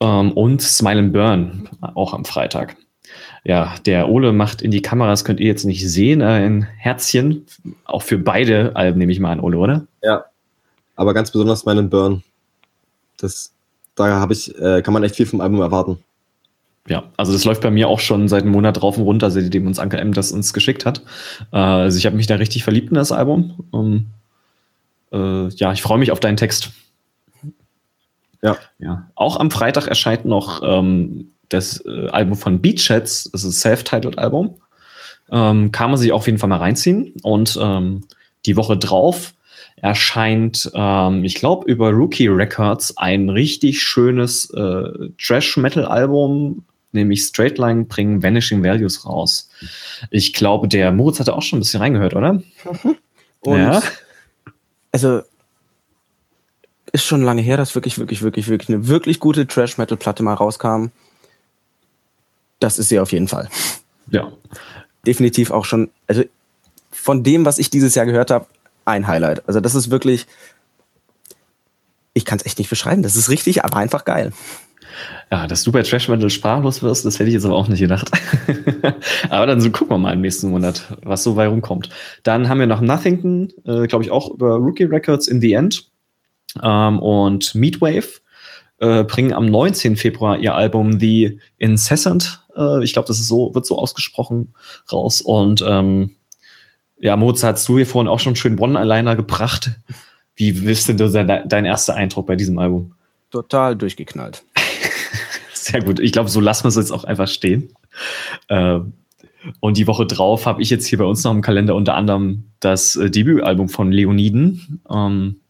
Ähm, 0.00 0.32
und 0.32 0.60
Smile 0.60 0.98
and 0.98 1.12
Burn 1.12 1.68
auch 1.94 2.12
am 2.12 2.24
Freitag. 2.24 2.76
Ja, 3.44 3.74
der 3.86 4.08
Ole 4.08 4.32
macht 4.32 4.60
in 4.60 4.70
die 4.70 4.82
Kameras, 4.82 5.24
könnt 5.24 5.40
ihr 5.40 5.46
jetzt 5.46 5.64
nicht 5.64 5.88
sehen, 5.88 6.20
ein 6.22 6.62
Herzchen. 6.76 7.46
Auch 7.84 8.02
für 8.02 8.18
beide 8.18 8.76
Alben 8.76 8.98
nehme 8.98 9.12
ich 9.12 9.20
mal 9.20 9.32
an, 9.32 9.40
Ole, 9.40 9.56
oder? 9.56 9.86
Ja. 10.02 10.24
Aber 10.96 11.14
ganz 11.14 11.30
besonders 11.30 11.64
meinen 11.64 11.88
Burn. 11.88 12.22
Das, 13.16 13.52
da 13.94 14.20
habe 14.20 14.34
ich, 14.34 14.54
äh, 14.58 14.82
kann 14.82 14.92
man 14.92 15.02
echt 15.02 15.16
viel 15.16 15.26
vom 15.26 15.40
Album 15.40 15.60
erwarten. 15.60 15.98
Ja, 16.86 17.04
also 17.16 17.32
das 17.32 17.44
läuft 17.44 17.62
bei 17.62 17.70
mir 17.70 17.88
auch 17.88 18.00
schon 18.00 18.28
seit 18.28 18.42
einem 18.42 18.52
Monat 18.52 18.80
drauf 18.80 18.98
und 18.98 19.04
runter, 19.04 19.30
seitdem 19.30 19.66
uns 19.66 19.78
Anke 19.78 19.98
M 19.98 20.12
das 20.12 20.32
uns 20.32 20.52
geschickt 20.52 20.84
hat. 20.84 21.02
Äh, 21.52 21.56
also 21.56 21.96
ich 21.96 22.06
habe 22.06 22.16
mich 22.16 22.26
da 22.26 22.36
richtig 22.36 22.64
verliebt 22.64 22.88
in 22.88 22.94
das 22.94 23.12
Album. 23.12 23.64
Um, 23.70 24.06
äh, 25.12 25.48
ja, 25.48 25.72
ich 25.72 25.82
freue 25.82 25.98
mich 25.98 26.10
auf 26.10 26.20
deinen 26.20 26.36
Text. 26.36 26.70
Ja. 28.42 28.56
ja. 28.78 29.08
Auch 29.14 29.38
am 29.38 29.50
Freitag 29.50 29.86
erscheint 29.86 30.24
noch 30.24 30.62
ähm, 30.64 31.32
das 31.50 31.84
äh, 31.84 32.08
Album 32.08 32.36
von 32.36 32.60
Beachheads, 32.60 33.30
das 33.30 33.44
ist 33.44 33.48
ein 33.48 33.52
Self-Titled-Album. 33.52 34.56
Ähm, 35.30 35.70
kann 35.70 35.90
man 35.90 35.98
sich 35.98 36.12
auf 36.12 36.26
jeden 36.26 36.38
Fall 36.38 36.48
mal 36.48 36.56
reinziehen. 36.56 37.14
Und 37.22 37.58
ähm, 37.60 38.02
die 38.46 38.56
Woche 38.56 38.76
drauf 38.76 39.34
erscheint, 39.76 40.70
ähm, 40.74 41.24
ich 41.24 41.34
glaube, 41.34 41.70
über 41.70 41.90
Rookie 41.90 42.28
Records 42.28 42.96
ein 42.96 43.28
richtig 43.28 43.82
schönes 43.82 44.50
äh, 44.50 45.10
Trash-Metal-Album, 45.18 46.64
nämlich 46.92 47.22
Straight 47.22 47.58
Line 47.58 47.84
bringen 47.84 48.22
Vanishing 48.22 48.62
Values 48.62 49.06
raus. 49.06 49.48
Ich 50.10 50.32
glaube, 50.32 50.68
der 50.68 50.92
Moritz 50.92 51.20
hatte 51.20 51.34
auch 51.34 51.42
schon 51.42 51.58
ein 51.58 51.62
bisschen 51.62 51.80
reingehört, 51.80 52.14
oder? 52.14 52.42
Und 53.40 53.58
ja. 53.58 53.82
also 54.92 55.22
ist 56.92 57.04
schon 57.04 57.22
lange 57.22 57.42
her, 57.42 57.56
dass 57.56 57.74
wirklich, 57.74 57.98
wirklich, 57.98 58.22
wirklich, 58.22 58.48
wirklich 58.48 58.68
eine 58.68 58.88
wirklich 58.88 59.20
gute 59.20 59.46
Trash-Metal-Platte 59.46 60.22
mal 60.22 60.34
rauskam. 60.34 60.86
Das 62.60 62.78
ist 62.78 62.88
sie 62.88 63.00
auf 63.00 63.12
jeden 63.12 63.28
Fall. 63.28 63.48
Ja. 64.10 64.30
Definitiv 65.06 65.50
auch 65.50 65.64
schon, 65.64 65.90
also 66.06 66.22
von 66.90 67.24
dem, 67.24 67.44
was 67.44 67.58
ich 67.58 67.70
dieses 67.70 67.94
Jahr 67.94 68.06
gehört 68.06 68.30
habe, 68.30 68.46
ein 68.84 69.06
Highlight. 69.06 69.46
Also 69.48 69.60
das 69.60 69.74
ist 69.74 69.90
wirklich, 69.90 70.26
ich 72.12 72.24
kann 72.24 72.38
es 72.38 72.46
echt 72.46 72.58
nicht 72.58 72.70
beschreiben. 72.70 73.02
Das 73.02 73.16
ist 73.16 73.30
richtig, 73.30 73.64
aber 73.64 73.78
einfach 73.78 74.04
geil. 74.04 74.32
Ja, 75.30 75.46
dass 75.46 75.62
du 75.62 75.72
bei 75.72 75.82
Trash 75.82 76.08
Metal 76.08 76.28
sprachlos 76.28 76.82
wirst, 76.82 77.04
das 77.04 77.18
hätte 77.18 77.28
ich 77.28 77.34
jetzt 77.34 77.44
aber 77.44 77.54
auch 77.54 77.68
nicht 77.68 77.80
gedacht. 77.80 78.10
aber 79.30 79.46
dann 79.46 79.60
so 79.60 79.70
gucken 79.70 79.94
wir 79.94 79.98
mal 79.98 80.12
im 80.12 80.20
nächsten 80.20 80.50
Monat, 80.50 80.84
was 81.02 81.22
so 81.22 81.34
bei 81.34 81.46
rumkommt. 81.46 81.88
Dann 82.24 82.48
haben 82.48 82.58
wir 82.58 82.66
noch 82.66 82.80
Nothington, 82.80 83.52
äh, 83.64 83.86
glaube 83.86 84.04
ich, 84.04 84.10
auch 84.10 84.30
über 84.30 84.56
Rookie 84.56 84.84
Records 84.84 85.28
in 85.28 85.40
the 85.40 85.52
End. 85.52 85.88
Ähm, 86.62 86.98
und 86.98 87.54
Meatwave 87.54 88.20
äh, 88.80 89.04
bringen 89.04 89.32
am 89.32 89.46
19. 89.46 89.96
Februar 89.96 90.38
ihr 90.38 90.54
Album 90.54 90.98
The 90.98 91.38
Incessant. 91.58 92.42
Äh, 92.56 92.82
ich 92.82 92.92
glaube, 92.92 93.08
das 93.08 93.20
ist 93.20 93.28
so, 93.28 93.54
wird 93.54 93.66
so 93.66 93.78
ausgesprochen 93.78 94.54
raus. 94.90 95.20
Und 95.20 95.62
ähm, 95.66 96.16
ja, 96.98 97.16
Mozart, 97.16 97.56
hast 97.56 97.68
du 97.68 97.76
hier 97.76 97.86
vorhin 97.86 98.08
auch 98.08 98.20
schon 98.20 98.36
schön 98.36 98.56
Bonn 98.56 98.76
alleiner 98.76 99.16
gebracht. 99.16 99.70
Wie 100.34 100.48
ist 100.48 100.88
denn 100.88 100.96
dein, 100.96 101.48
dein 101.48 101.64
erster 101.64 101.94
Eindruck 101.94 102.26
bei 102.26 102.36
diesem 102.36 102.58
Album? 102.58 102.94
Total 103.30 103.76
durchgeknallt. 103.76 104.42
Sehr 105.52 105.82
gut. 105.82 106.00
Ich 106.00 106.12
glaube, 106.12 106.30
so 106.30 106.40
lassen 106.40 106.64
wir 106.64 106.68
es 106.68 106.76
jetzt 106.76 106.92
auch 106.92 107.04
einfach 107.04 107.28
stehen. 107.28 107.74
Äh, 108.48 108.80
und 109.60 109.76
die 109.76 109.86
Woche 109.86 110.06
drauf 110.06 110.46
habe 110.46 110.62
ich 110.62 110.70
jetzt 110.70 110.86
hier 110.86 110.98
bei 110.98 111.04
uns 111.04 111.22
noch 111.24 111.32
im 111.32 111.42
Kalender 111.42 111.74
unter 111.74 111.94
anderem 111.94 112.44
das 112.60 112.96
äh, 112.96 113.10
Debütalbum 113.10 113.68
von 113.68 113.92
Leoniden, 113.92 114.82
ähm, 114.90 115.40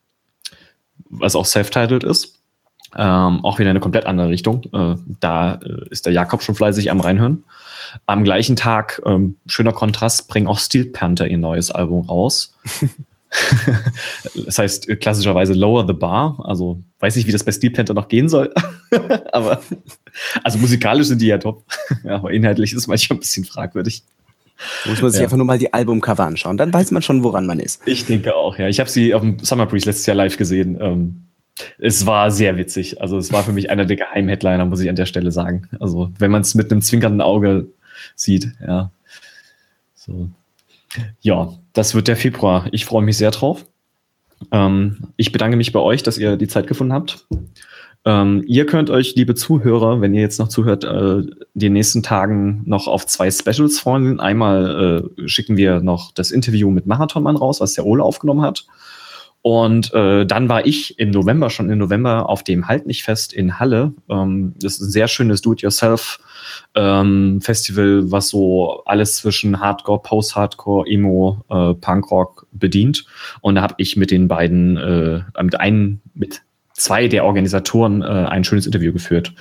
was 1.08 1.36
auch 1.36 1.46
self-titled 1.46 2.04
ist. 2.04 2.39
Ähm, 2.96 3.44
auch 3.44 3.58
wieder 3.58 3.70
eine 3.70 3.80
komplett 3.80 4.06
andere 4.06 4.28
Richtung. 4.28 4.64
Äh, 4.72 4.96
da 5.20 5.54
äh, 5.54 5.88
ist 5.90 6.06
der 6.06 6.12
Jakob 6.12 6.42
schon 6.42 6.54
fleißig 6.54 6.90
am 6.90 7.00
Reinhören. 7.00 7.44
Am 8.06 8.24
gleichen 8.24 8.56
Tag, 8.56 9.00
ähm, 9.04 9.36
schöner 9.46 9.72
Kontrast, 9.72 10.28
bringen 10.28 10.46
auch 10.46 10.58
Steel 10.58 10.86
Panther 10.86 11.28
ihr 11.28 11.38
neues 11.38 11.70
Album 11.70 12.06
raus. 12.06 12.56
das 14.46 14.58
heißt 14.58 14.88
äh, 14.88 14.96
klassischerweise 14.96 15.54
Lower 15.54 15.86
the 15.86 15.92
Bar. 15.92 16.42
Also 16.44 16.82
weiß 16.98 17.16
nicht, 17.16 17.26
wie 17.26 17.32
das 17.32 17.44
bei 17.44 17.52
Steel 17.52 17.70
Panther 17.70 17.94
noch 17.94 18.08
gehen 18.08 18.28
soll. 18.28 18.52
aber 19.32 19.60
also 20.42 20.58
musikalisch 20.58 21.06
sind 21.06 21.20
die 21.20 21.28
ja 21.28 21.38
top. 21.38 21.64
ja, 22.04 22.16
aber 22.16 22.32
inhaltlich 22.32 22.72
ist 22.72 22.78
es 22.78 22.86
manchmal 22.86 23.18
ein 23.18 23.20
bisschen 23.20 23.44
fragwürdig. 23.44 24.02
Muss 24.84 25.00
man 25.00 25.10
sich 25.10 25.20
ja. 25.20 25.26
einfach 25.26 25.38
nur 25.38 25.46
mal 25.46 25.58
die 25.58 25.72
Albumcover 25.72 26.24
anschauen, 26.24 26.58
dann 26.58 26.72
weiß 26.72 26.90
man 26.90 27.00
schon, 27.00 27.24
woran 27.24 27.46
man 27.46 27.60
ist. 27.60 27.80
Ich 27.86 28.04
denke 28.04 28.34
auch, 28.34 28.58
ja. 28.58 28.68
Ich 28.68 28.78
habe 28.78 28.90
sie 28.90 29.14
auf 29.14 29.22
dem 29.22 29.38
Summer 29.38 29.64
Breeze 29.64 29.86
letztes 29.86 30.04
Jahr 30.04 30.16
live 30.16 30.36
gesehen. 30.36 30.76
Ähm, 30.80 31.29
es 31.78 32.06
war 32.06 32.30
sehr 32.30 32.56
witzig. 32.56 33.00
Also 33.00 33.18
es 33.18 33.32
war 33.32 33.42
für 33.42 33.52
mich 33.52 33.70
einer 33.70 33.84
der 33.84 33.96
Geheimheadliner, 33.96 34.64
muss 34.64 34.80
ich 34.80 34.88
an 34.88 34.96
der 34.96 35.06
Stelle 35.06 35.32
sagen. 35.32 35.68
Also 35.78 36.12
wenn 36.18 36.30
man 36.30 36.42
es 36.42 36.54
mit 36.54 36.70
einem 36.70 36.82
zwinkernden 36.82 37.20
Auge 37.20 37.66
sieht, 38.14 38.52
ja. 38.66 38.90
So. 39.94 40.28
Ja, 41.20 41.52
das 41.72 41.94
wird 41.94 42.08
der 42.08 42.16
Februar. 42.16 42.66
Ich 42.72 42.84
freue 42.84 43.02
mich 43.02 43.16
sehr 43.16 43.30
drauf. 43.30 43.64
Ähm, 44.50 45.08
ich 45.16 45.32
bedanke 45.32 45.56
mich 45.56 45.72
bei 45.72 45.80
euch, 45.80 46.02
dass 46.02 46.18
ihr 46.18 46.36
die 46.36 46.48
Zeit 46.48 46.66
gefunden 46.66 46.92
habt. 46.92 47.26
Ähm, 48.06 48.42
ihr 48.46 48.64
könnt 48.64 48.88
euch, 48.88 49.14
liebe 49.14 49.34
Zuhörer, 49.34 50.00
wenn 50.00 50.14
ihr 50.14 50.22
jetzt 50.22 50.38
noch 50.38 50.48
zuhört, 50.48 50.84
äh, 50.84 51.22
die 51.52 51.68
nächsten 51.68 52.02
Tagen 52.02 52.62
noch 52.64 52.86
auf 52.86 53.06
zwei 53.06 53.30
Specials 53.30 53.78
freuen. 53.78 54.20
Einmal 54.20 55.10
äh, 55.18 55.28
schicken 55.28 55.58
wir 55.58 55.80
noch 55.80 56.12
das 56.12 56.30
Interview 56.30 56.70
mit 56.70 56.86
Marathonmann 56.86 57.36
raus, 57.36 57.60
was 57.60 57.74
der 57.74 57.84
Ole 57.84 58.02
aufgenommen 58.02 58.40
hat. 58.40 58.66
Und 59.42 59.94
äh, 59.94 60.26
dann 60.26 60.50
war 60.50 60.66
ich 60.66 60.98
im 60.98 61.10
November, 61.10 61.48
schon 61.48 61.70
im 61.70 61.78
November, 61.78 62.28
auf 62.28 62.44
dem 62.44 62.68
Halt 62.68 62.86
nicht 62.86 63.04
fest 63.04 63.32
in 63.32 63.58
Halle. 63.58 63.94
Ähm, 64.10 64.52
das 64.60 64.74
ist 64.74 64.82
ein 64.82 64.90
sehr 64.90 65.08
schönes 65.08 65.40
Do-it-yourself-Festival, 65.40 67.84
ähm, 67.84 68.12
was 68.12 68.28
so 68.28 68.82
alles 68.84 69.16
zwischen 69.16 69.60
Hardcore, 69.60 70.02
Post-Hardcore, 70.02 70.86
Emo, 70.86 71.42
äh, 71.48 71.72
Punkrock 71.74 72.46
bedient. 72.52 73.06
Und 73.40 73.54
da 73.54 73.62
habe 73.62 73.76
ich 73.78 73.96
mit 73.96 74.10
den 74.10 74.28
beiden, 74.28 74.76
äh, 74.76 75.22
mit 75.42 75.58
einen, 75.58 76.02
mit 76.12 76.42
zwei 76.74 77.08
der 77.08 77.24
Organisatoren 77.24 78.02
äh, 78.02 78.06
ein 78.06 78.44
schönes 78.44 78.66
Interview 78.66 78.92
geführt. 78.92 79.32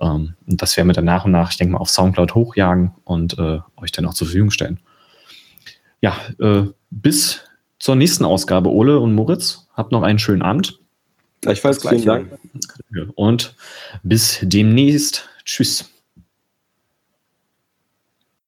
Ähm, 0.00 0.34
und 0.46 0.62
das 0.62 0.76
werden 0.76 0.88
wir 0.88 0.94
dann 0.94 1.06
nach 1.06 1.24
und 1.24 1.32
nach, 1.32 1.50
ich 1.50 1.56
denke 1.56 1.72
mal, 1.72 1.78
auf 1.78 1.90
Soundcloud 1.90 2.36
hochjagen 2.36 2.92
und 3.02 3.36
äh, 3.36 3.58
euch 3.76 3.90
dann 3.90 4.06
auch 4.06 4.14
zur 4.14 4.28
Verfügung 4.28 4.52
stellen. 4.52 4.78
Ja, 6.00 6.14
äh, 6.38 6.66
bis 6.90 7.49
zur 7.80 7.96
nächsten 7.96 8.24
Ausgabe, 8.24 8.70
Ole 8.70 9.00
und 9.00 9.14
Moritz. 9.14 9.66
Habt 9.74 9.90
noch 9.90 10.02
einen 10.02 10.20
schönen 10.20 10.42
Abend. 10.42 10.78
Gleichfalls, 11.40 11.86
vielen 11.88 12.04
Dank. 12.04 12.38
Und 13.16 13.56
bis 14.02 14.38
demnächst. 14.42 15.28
Tschüss. 15.44 15.89